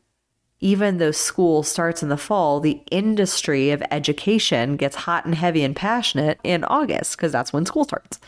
even 0.61 0.97
though 0.97 1.11
school 1.11 1.63
starts 1.63 2.03
in 2.03 2.09
the 2.09 2.17
fall, 2.17 2.59
the 2.59 2.81
industry 2.91 3.71
of 3.71 3.83
education 3.91 4.77
gets 4.77 4.97
hot 4.97 5.27
and 5.27 5.35
heavy 5.35 5.63
and 5.63 5.77
passionate 5.77 6.41
in 6.43 6.65
August 6.65 7.19
because 7.19 7.33
that's 7.33 7.53
when 7.53 7.67
school 7.67 7.85
starts. 7.85 8.19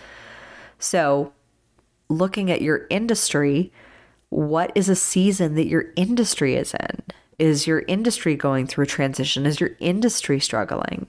So, 0.78 1.32
looking 2.10 2.50
at 2.50 2.60
your 2.60 2.86
industry, 2.90 3.72
what 4.28 4.70
is 4.74 4.90
a 4.90 4.96
season 4.96 5.54
that 5.54 5.66
your 5.66 5.94
industry 5.96 6.56
is 6.56 6.74
in? 6.74 7.02
Is 7.38 7.66
your 7.66 7.80
industry 7.86 8.36
going 8.36 8.66
through 8.66 8.84
a 8.84 8.88
transition? 8.88 9.46
Is 9.46 9.60
your 9.60 9.70
industry 9.78 10.40
struggling? 10.40 11.08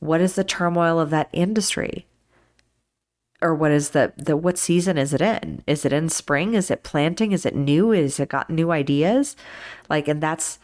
What 0.00 0.20
is 0.20 0.34
the 0.34 0.44
turmoil 0.44 1.00
of 1.00 1.10
that 1.10 1.28
industry? 1.32 2.06
Or 3.40 3.54
what 3.54 3.70
is 3.70 3.90
the, 3.90 4.12
the 4.16 4.36
what 4.36 4.58
season 4.58 4.98
is 4.98 5.12
it 5.12 5.20
in? 5.20 5.62
Is 5.66 5.84
it 5.84 5.92
in 5.92 6.08
spring? 6.08 6.54
Is 6.54 6.70
it 6.70 6.82
planting? 6.82 7.32
Is 7.32 7.46
it 7.46 7.54
new? 7.54 7.92
Is 7.92 8.18
it 8.18 8.28
got 8.28 8.50
new 8.50 8.70
ideas? 8.70 9.36
Like 9.88 10.08
and 10.08 10.20
that's 10.20 10.58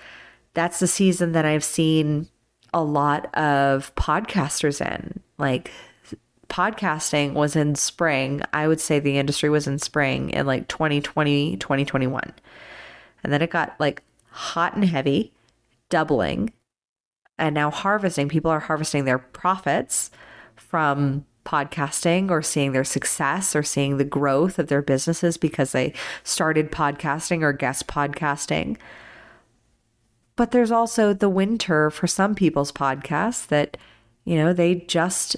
that's 0.54 0.78
the 0.78 0.86
season 0.86 1.32
that 1.32 1.44
I've 1.44 1.64
seen 1.64 2.28
a 2.72 2.82
lot 2.82 3.32
of 3.34 3.94
podcasters 3.94 4.84
in. 4.84 5.20
Like 5.38 5.70
podcasting 6.48 7.32
was 7.32 7.56
in 7.56 7.74
spring. 7.74 8.42
I 8.52 8.68
would 8.68 8.80
say 8.80 8.98
the 8.98 9.18
industry 9.18 9.50
was 9.50 9.66
in 9.66 9.78
spring 9.78 10.30
in 10.30 10.46
like 10.46 10.68
2020, 10.68 11.56
2021. 11.56 12.32
And 13.22 13.32
then 13.32 13.42
it 13.42 13.50
got 13.50 13.74
like 13.78 14.02
hot 14.34 14.74
and 14.74 14.84
heavy, 14.84 15.32
doubling, 15.90 16.52
and 17.38 17.54
now 17.54 17.70
harvesting. 17.70 18.28
People 18.28 18.50
are 18.50 18.60
harvesting 18.60 19.04
their 19.04 19.18
profits 19.18 20.10
from 20.56 21.24
podcasting 21.44 22.30
or 22.30 22.42
seeing 22.42 22.72
their 22.72 22.84
success 22.84 23.54
or 23.54 23.62
seeing 23.62 23.96
the 23.96 24.04
growth 24.04 24.58
of 24.58 24.66
their 24.66 24.82
businesses 24.82 25.36
because 25.36 25.70
they 25.70 25.92
started 26.24 26.72
podcasting 26.72 27.42
or 27.42 27.52
guest 27.52 27.86
podcasting. 27.86 28.76
But 30.34 30.50
there's 30.50 30.72
also 30.72 31.12
the 31.12 31.28
winter 31.28 31.90
for 31.90 32.08
some 32.08 32.34
people's 32.34 32.72
podcasts 32.72 33.46
that, 33.48 33.76
you 34.24 34.36
know, 34.36 34.52
they 34.52 34.74
just 34.74 35.36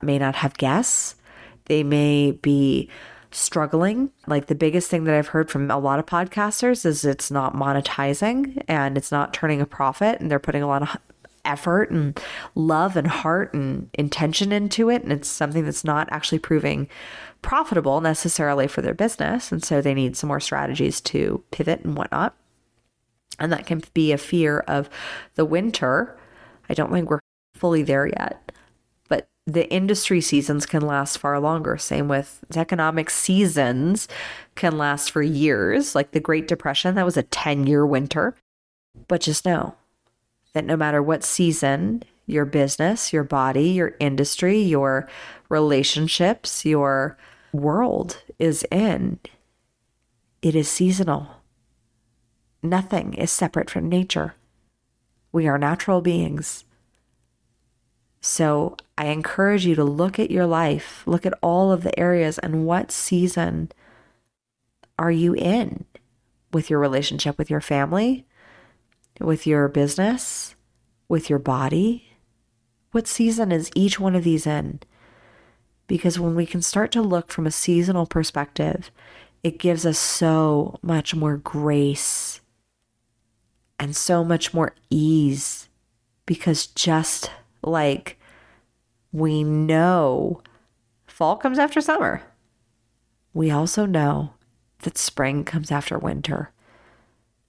may 0.00 0.18
not 0.18 0.34
have 0.34 0.56
guests. 0.56 1.14
They 1.66 1.84
may 1.84 2.32
be 2.32 2.90
struggling. 3.34 4.10
Like 4.26 4.46
the 4.46 4.54
biggest 4.54 4.90
thing 4.90 5.04
that 5.04 5.14
I've 5.14 5.28
heard 5.28 5.50
from 5.50 5.70
a 5.70 5.78
lot 5.78 5.98
of 5.98 6.06
podcasters 6.06 6.84
is 6.84 7.04
it's 7.04 7.30
not 7.30 7.54
monetizing 7.54 8.62
and 8.68 8.96
it's 8.96 9.12
not 9.12 9.34
turning 9.34 9.60
a 9.60 9.66
profit 9.66 10.20
and 10.20 10.30
they're 10.30 10.38
putting 10.38 10.62
a 10.62 10.66
lot 10.66 10.82
of 10.82 10.96
effort 11.44 11.90
and 11.90 12.20
love 12.54 12.96
and 12.96 13.08
heart 13.08 13.52
and 13.52 13.90
intention 13.94 14.52
into 14.52 14.88
it 14.88 15.02
and 15.02 15.12
it's 15.12 15.28
something 15.28 15.64
that's 15.64 15.84
not 15.84 16.08
actually 16.12 16.38
proving 16.38 16.88
profitable 17.42 18.00
necessarily 18.00 18.68
for 18.68 18.80
their 18.80 18.94
business 18.94 19.50
and 19.50 19.64
so 19.64 19.80
they 19.80 19.92
need 19.92 20.16
some 20.16 20.28
more 20.28 20.38
strategies 20.38 21.00
to 21.00 21.42
pivot 21.50 21.80
and 21.80 21.96
whatnot. 21.96 22.36
And 23.38 23.50
that 23.50 23.66
can 23.66 23.82
be 23.92 24.12
a 24.12 24.18
fear 24.18 24.60
of 24.60 24.88
the 25.34 25.44
winter. 25.44 26.16
I 26.68 26.74
don't 26.74 26.92
think 26.92 27.10
we're 27.10 27.18
fully 27.54 27.82
there 27.82 28.06
yet 28.06 28.52
the 29.46 29.68
industry 29.72 30.20
seasons 30.20 30.66
can 30.66 30.82
last 30.82 31.18
far 31.18 31.40
longer. 31.40 31.76
Same 31.76 32.08
with 32.08 32.44
economic 32.54 33.10
seasons 33.10 34.06
can 34.54 34.78
last 34.78 35.10
for 35.10 35.22
years. 35.22 35.94
Like 35.94 36.12
the 36.12 36.20
Great 36.20 36.46
Depression, 36.46 36.94
that 36.94 37.04
was 37.04 37.16
a 37.16 37.24
10 37.24 37.66
year 37.66 37.84
winter. 37.84 38.36
But 39.08 39.22
just 39.22 39.44
know 39.44 39.74
that 40.52 40.64
no 40.64 40.76
matter 40.76 41.02
what 41.02 41.24
season 41.24 42.04
your 42.26 42.44
business, 42.44 43.12
your 43.12 43.24
body, 43.24 43.70
your 43.70 43.96
industry, 43.98 44.60
your 44.60 45.08
relationships, 45.48 46.64
your 46.64 47.16
world 47.52 48.22
is 48.38 48.64
in, 48.70 49.18
it 50.40 50.54
is 50.54 50.68
seasonal. 50.68 51.26
Nothing 52.62 53.14
is 53.14 53.30
separate 53.30 53.70
from 53.70 53.88
nature. 53.88 54.34
We 55.32 55.48
are 55.48 55.58
natural 55.58 56.00
beings. 56.00 56.64
So 58.22 58.76
I 58.96 59.06
encourage 59.06 59.66
you 59.66 59.74
to 59.74 59.84
look 59.84 60.18
at 60.18 60.30
your 60.30 60.46
life, 60.46 61.02
look 61.06 61.26
at 61.26 61.34
all 61.42 61.72
of 61.72 61.82
the 61.82 61.98
areas 61.98 62.38
and 62.38 62.64
what 62.64 62.92
season 62.92 63.72
are 64.96 65.10
you 65.10 65.34
in 65.34 65.84
with 66.52 66.70
your 66.70 66.78
relationship 66.78 67.36
with 67.36 67.50
your 67.50 67.60
family, 67.60 68.24
with 69.20 69.44
your 69.44 69.66
business, 69.68 70.54
with 71.08 71.28
your 71.28 71.40
body? 71.40 72.10
What 72.92 73.08
season 73.08 73.50
is 73.50 73.72
each 73.74 73.98
one 73.98 74.14
of 74.14 74.22
these 74.22 74.46
in? 74.46 74.80
Because 75.88 76.20
when 76.20 76.36
we 76.36 76.46
can 76.46 76.62
start 76.62 76.92
to 76.92 77.02
look 77.02 77.32
from 77.32 77.46
a 77.46 77.50
seasonal 77.50 78.06
perspective, 78.06 78.92
it 79.42 79.58
gives 79.58 79.84
us 79.84 79.98
so 79.98 80.78
much 80.80 81.12
more 81.12 81.38
grace 81.38 82.40
and 83.80 83.96
so 83.96 84.22
much 84.22 84.54
more 84.54 84.76
ease 84.90 85.68
because 86.24 86.68
just 86.68 87.30
like 87.62 88.18
we 89.12 89.44
know 89.44 90.42
fall 91.06 91.36
comes 91.36 91.58
after 91.58 91.80
summer. 91.80 92.22
We 93.34 93.50
also 93.50 93.86
know 93.86 94.34
that 94.80 94.98
spring 94.98 95.44
comes 95.44 95.70
after 95.70 95.98
winter. 95.98 96.50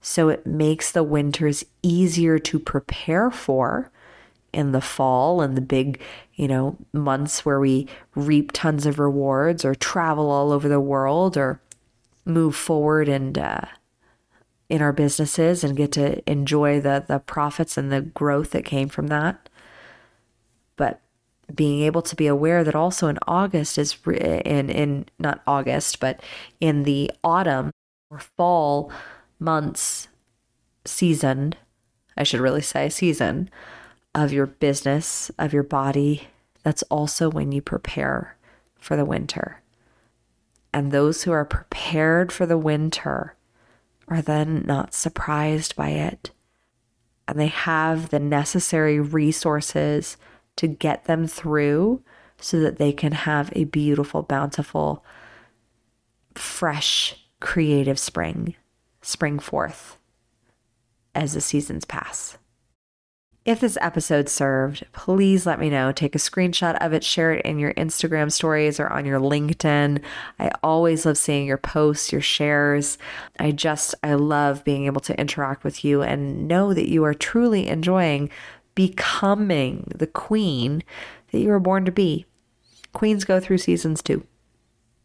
So 0.02 0.30
it 0.30 0.46
makes 0.46 0.92
the 0.92 1.04
winters 1.04 1.64
easier 1.82 2.38
to 2.40 2.60
prepare 2.60 3.32
for 3.32 3.90
in 4.52 4.72
the 4.72 4.82
fall 4.82 5.42
and 5.42 5.58
the 5.58 5.62
big, 5.62 6.00
you 6.36 6.48
know, 6.48 6.78
months 6.92 7.46
where 7.46 7.60
we 7.60 7.88
reap 8.14 8.52
tons 8.52 8.86
of 8.86 9.00
rewards 9.00 9.66
or 9.66 9.74
travel 9.74 10.30
all 10.30 10.52
over 10.52 10.70
the 10.70 10.80
world 10.80 11.38
or 11.38 11.60
move 12.26 12.56
forward 12.56 13.10
and 13.10 13.38
uh, 13.38 13.62
in 14.70 14.82
our 14.82 14.94
businesses 14.94 15.64
and 15.64 15.76
get 15.76 15.92
to 15.94 16.28
enjoy 16.30 16.80
the 16.80 17.04
the 17.08 17.20
profits 17.20 17.78
and 17.78 17.92
the 17.92 18.02
growth 18.02 18.52
that 18.52 18.66
came 18.66 18.90
from 18.90 19.08
that. 19.08 19.50
But 20.76 21.02
being 21.54 21.82
able 21.82 22.02
to 22.02 22.16
be 22.16 22.28
aware 22.28 22.64
that 22.64 22.76
also 22.76 23.08
in 23.08 23.20
August 23.28 23.78
is 23.78 23.98
in 24.08 24.70
in 24.70 25.06
not 25.20 25.42
August, 25.46 26.00
but 26.00 26.22
in 26.60 26.84
the 26.84 27.12
autumn 27.24 27.72
or 28.10 28.20
fall 28.20 28.92
months 29.40 30.08
season, 30.86 31.54
I 32.18 32.24
should 32.24 32.40
really 32.40 32.62
say 32.62 32.90
season 32.90 33.50
of 34.16 34.32
your 34.32 34.46
business, 34.46 35.32
of 35.40 35.54
your 35.54 35.64
body, 35.64 36.28
that's 36.64 36.84
also 36.84 37.30
when 37.30 37.52
you 37.52 37.62
prepare 37.62 38.38
for 38.78 38.96
the 38.96 39.06
winter. 39.06 39.62
And 40.74 40.92
those 40.92 41.24
who 41.24 41.32
are 41.32 41.46
prepared 41.46 42.32
for 42.32 42.46
the 42.46 42.58
winter 42.58 43.36
are 44.08 44.22
then 44.22 44.64
not 44.66 44.94
surprised 44.94 45.76
by 45.76 45.90
it. 45.90 46.32
And 47.28 47.40
they 47.40 47.48
have 47.48 48.10
the 48.10 48.20
necessary 48.20 49.00
resources 49.00 50.18
to 50.58 50.68
get 50.68 51.06
them 51.06 51.28
through 51.28 52.04
so 52.40 52.60
that 52.60 52.78
they 52.78 52.92
can 52.92 53.14
have 53.14 53.52
a 53.56 53.64
beautiful, 53.66 54.22
bountiful, 54.22 55.04
fresh, 56.36 57.16
creative 57.40 58.00
spring 58.00 58.56
spring 59.02 59.38
forth 59.38 59.98
as 61.14 61.34
the 61.34 61.42
seasons 61.42 61.86
pass. 61.86 62.38
If 63.46 63.60
this 63.60 63.78
episode 63.82 64.30
served, 64.30 64.86
please 64.94 65.46
let 65.46 65.60
me 65.60 65.70
know. 65.70 65.92
Take 65.92 66.16
a 66.16 66.20
screenshot 66.20 66.78
of 66.80 66.94
it, 66.94 67.04
share 67.04 67.34
it 67.34 67.46
in 67.46 67.60
your 67.60 67.74
Instagram 67.74 68.32
stories 68.32 68.80
or 68.80 68.88
on 68.88 69.06
your 69.06 69.20
LinkedIn. 69.20 70.02
I 70.40 70.52
always 70.64 71.06
love 71.06 71.18
seeing 71.18 71.46
your 71.46 71.58
posts, 71.58 72.14
your 72.14 72.22
shares. 72.22 72.98
I 73.40 73.52
just, 73.52 73.96
I 74.02 74.14
love 74.14 74.64
being 74.64 74.86
able 74.86 75.02
to 75.02 75.20
interact 75.20 75.66
with 75.66 75.84
you 75.84 76.02
and 76.02 76.48
know 76.48 76.74
that 76.74 76.90
you 76.90 77.04
are 77.04 77.14
truly 77.14 77.68
enjoying 77.68 78.30
becoming 78.76 79.92
the 79.96 80.08
queen 80.08 80.84
that 81.32 81.40
you 81.40 81.50
were 81.50 81.60
born 81.60 81.86
to 81.86 81.92
be. 81.92 82.26
Queens 82.94 83.26
go 83.26 83.40
through 83.40 83.58
seasons 83.58 84.02
too. 84.02 84.26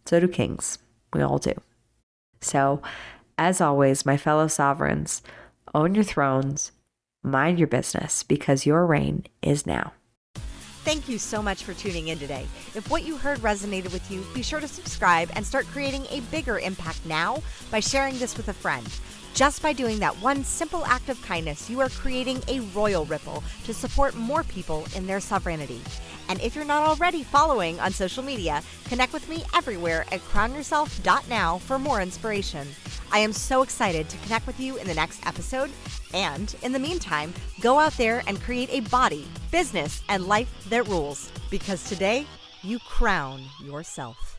So 0.06 0.20
do 0.20 0.28
kings. 0.28 0.78
We 1.12 1.22
all 1.22 1.38
do. 1.38 1.54
So, 2.40 2.82
as 3.36 3.60
always, 3.60 4.06
my 4.06 4.16
fellow 4.16 4.46
sovereigns, 4.48 5.22
own 5.74 5.94
your 5.94 6.04
thrones 6.04 6.72
Mind 7.22 7.58
your 7.58 7.68
business 7.68 8.22
because 8.22 8.64
your 8.64 8.86
reign 8.86 9.24
is 9.42 9.66
now. 9.66 9.92
Thank 10.84 11.08
you 11.08 11.18
so 11.18 11.42
much 11.42 11.64
for 11.64 11.74
tuning 11.74 12.08
in 12.08 12.18
today. 12.18 12.46
If 12.74 12.90
what 12.90 13.04
you 13.04 13.16
heard 13.16 13.38
resonated 13.40 13.92
with 13.92 14.10
you, 14.10 14.24
be 14.34 14.42
sure 14.42 14.60
to 14.60 14.68
subscribe 14.68 15.30
and 15.34 15.44
start 15.44 15.66
creating 15.66 16.06
a 16.10 16.20
bigger 16.30 16.58
impact 16.58 17.04
now 17.04 17.42
by 17.70 17.80
sharing 17.80 18.18
this 18.18 18.36
with 18.36 18.48
a 18.48 18.52
friend. 18.52 18.86
Just 19.34 19.62
by 19.62 19.72
doing 19.72 19.98
that 20.00 20.16
one 20.20 20.42
simple 20.42 20.84
act 20.86 21.08
of 21.08 21.22
kindness, 21.22 21.70
you 21.70 21.80
are 21.80 21.88
creating 21.88 22.42
a 22.48 22.60
royal 22.74 23.04
ripple 23.04 23.42
to 23.64 23.72
support 23.72 24.14
more 24.16 24.42
people 24.42 24.86
in 24.96 25.06
their 25.06 25.20
sovereignty. 25.20 25.80
And 26.28 26.40
if 26.40 26.54
you're 26.54 26.64
not 26.64 26.82
already 26.82 27.22
following 27.22 27.78
on 27.80 27.92
social 27.92 28.22
media, 28.22 28.62
connect 28.86 29.12
with 29.12 29.28
me 29.28 29.44
everywhere 29.54 30.04
at 30.12 30.20
crownyourself.now 30.20 31.58
for 31.58 31.78
more 31.78 32.02
inspiration. 32.02 32.66
I 33.10 33.18
am 33.20 33.32
so 33.32 33.62
excited 33.62 34.08
to 34.08 34.18
connect 34.18 34.46
with 34.46 34.60
you 34.60 34.76
in 34.76 34.86
the 34.86 34.94
next 34.94 35.24
episode. 35.26 35.70
And 36.12 36.54
in 36.62 36.72
the 36.72 36.78
meantime, 36.78 37.32
go 37.60 37.78
out 37.78 37.96
there 37.96 38.22
and 38.26 38.40
create 38.42 38.70
a 38.70 38.80
body, 38.88 39.26
business, 39.50 40.02
and 40.08 40.26
life 40.26 40.52
that 40.68 40.88
rules. 40.88 41.30
Because 41.50 41.84
today, 41.84 42.26
you 42.62 42.78
crown 42.80 43.40
yourself. 43.64 44.37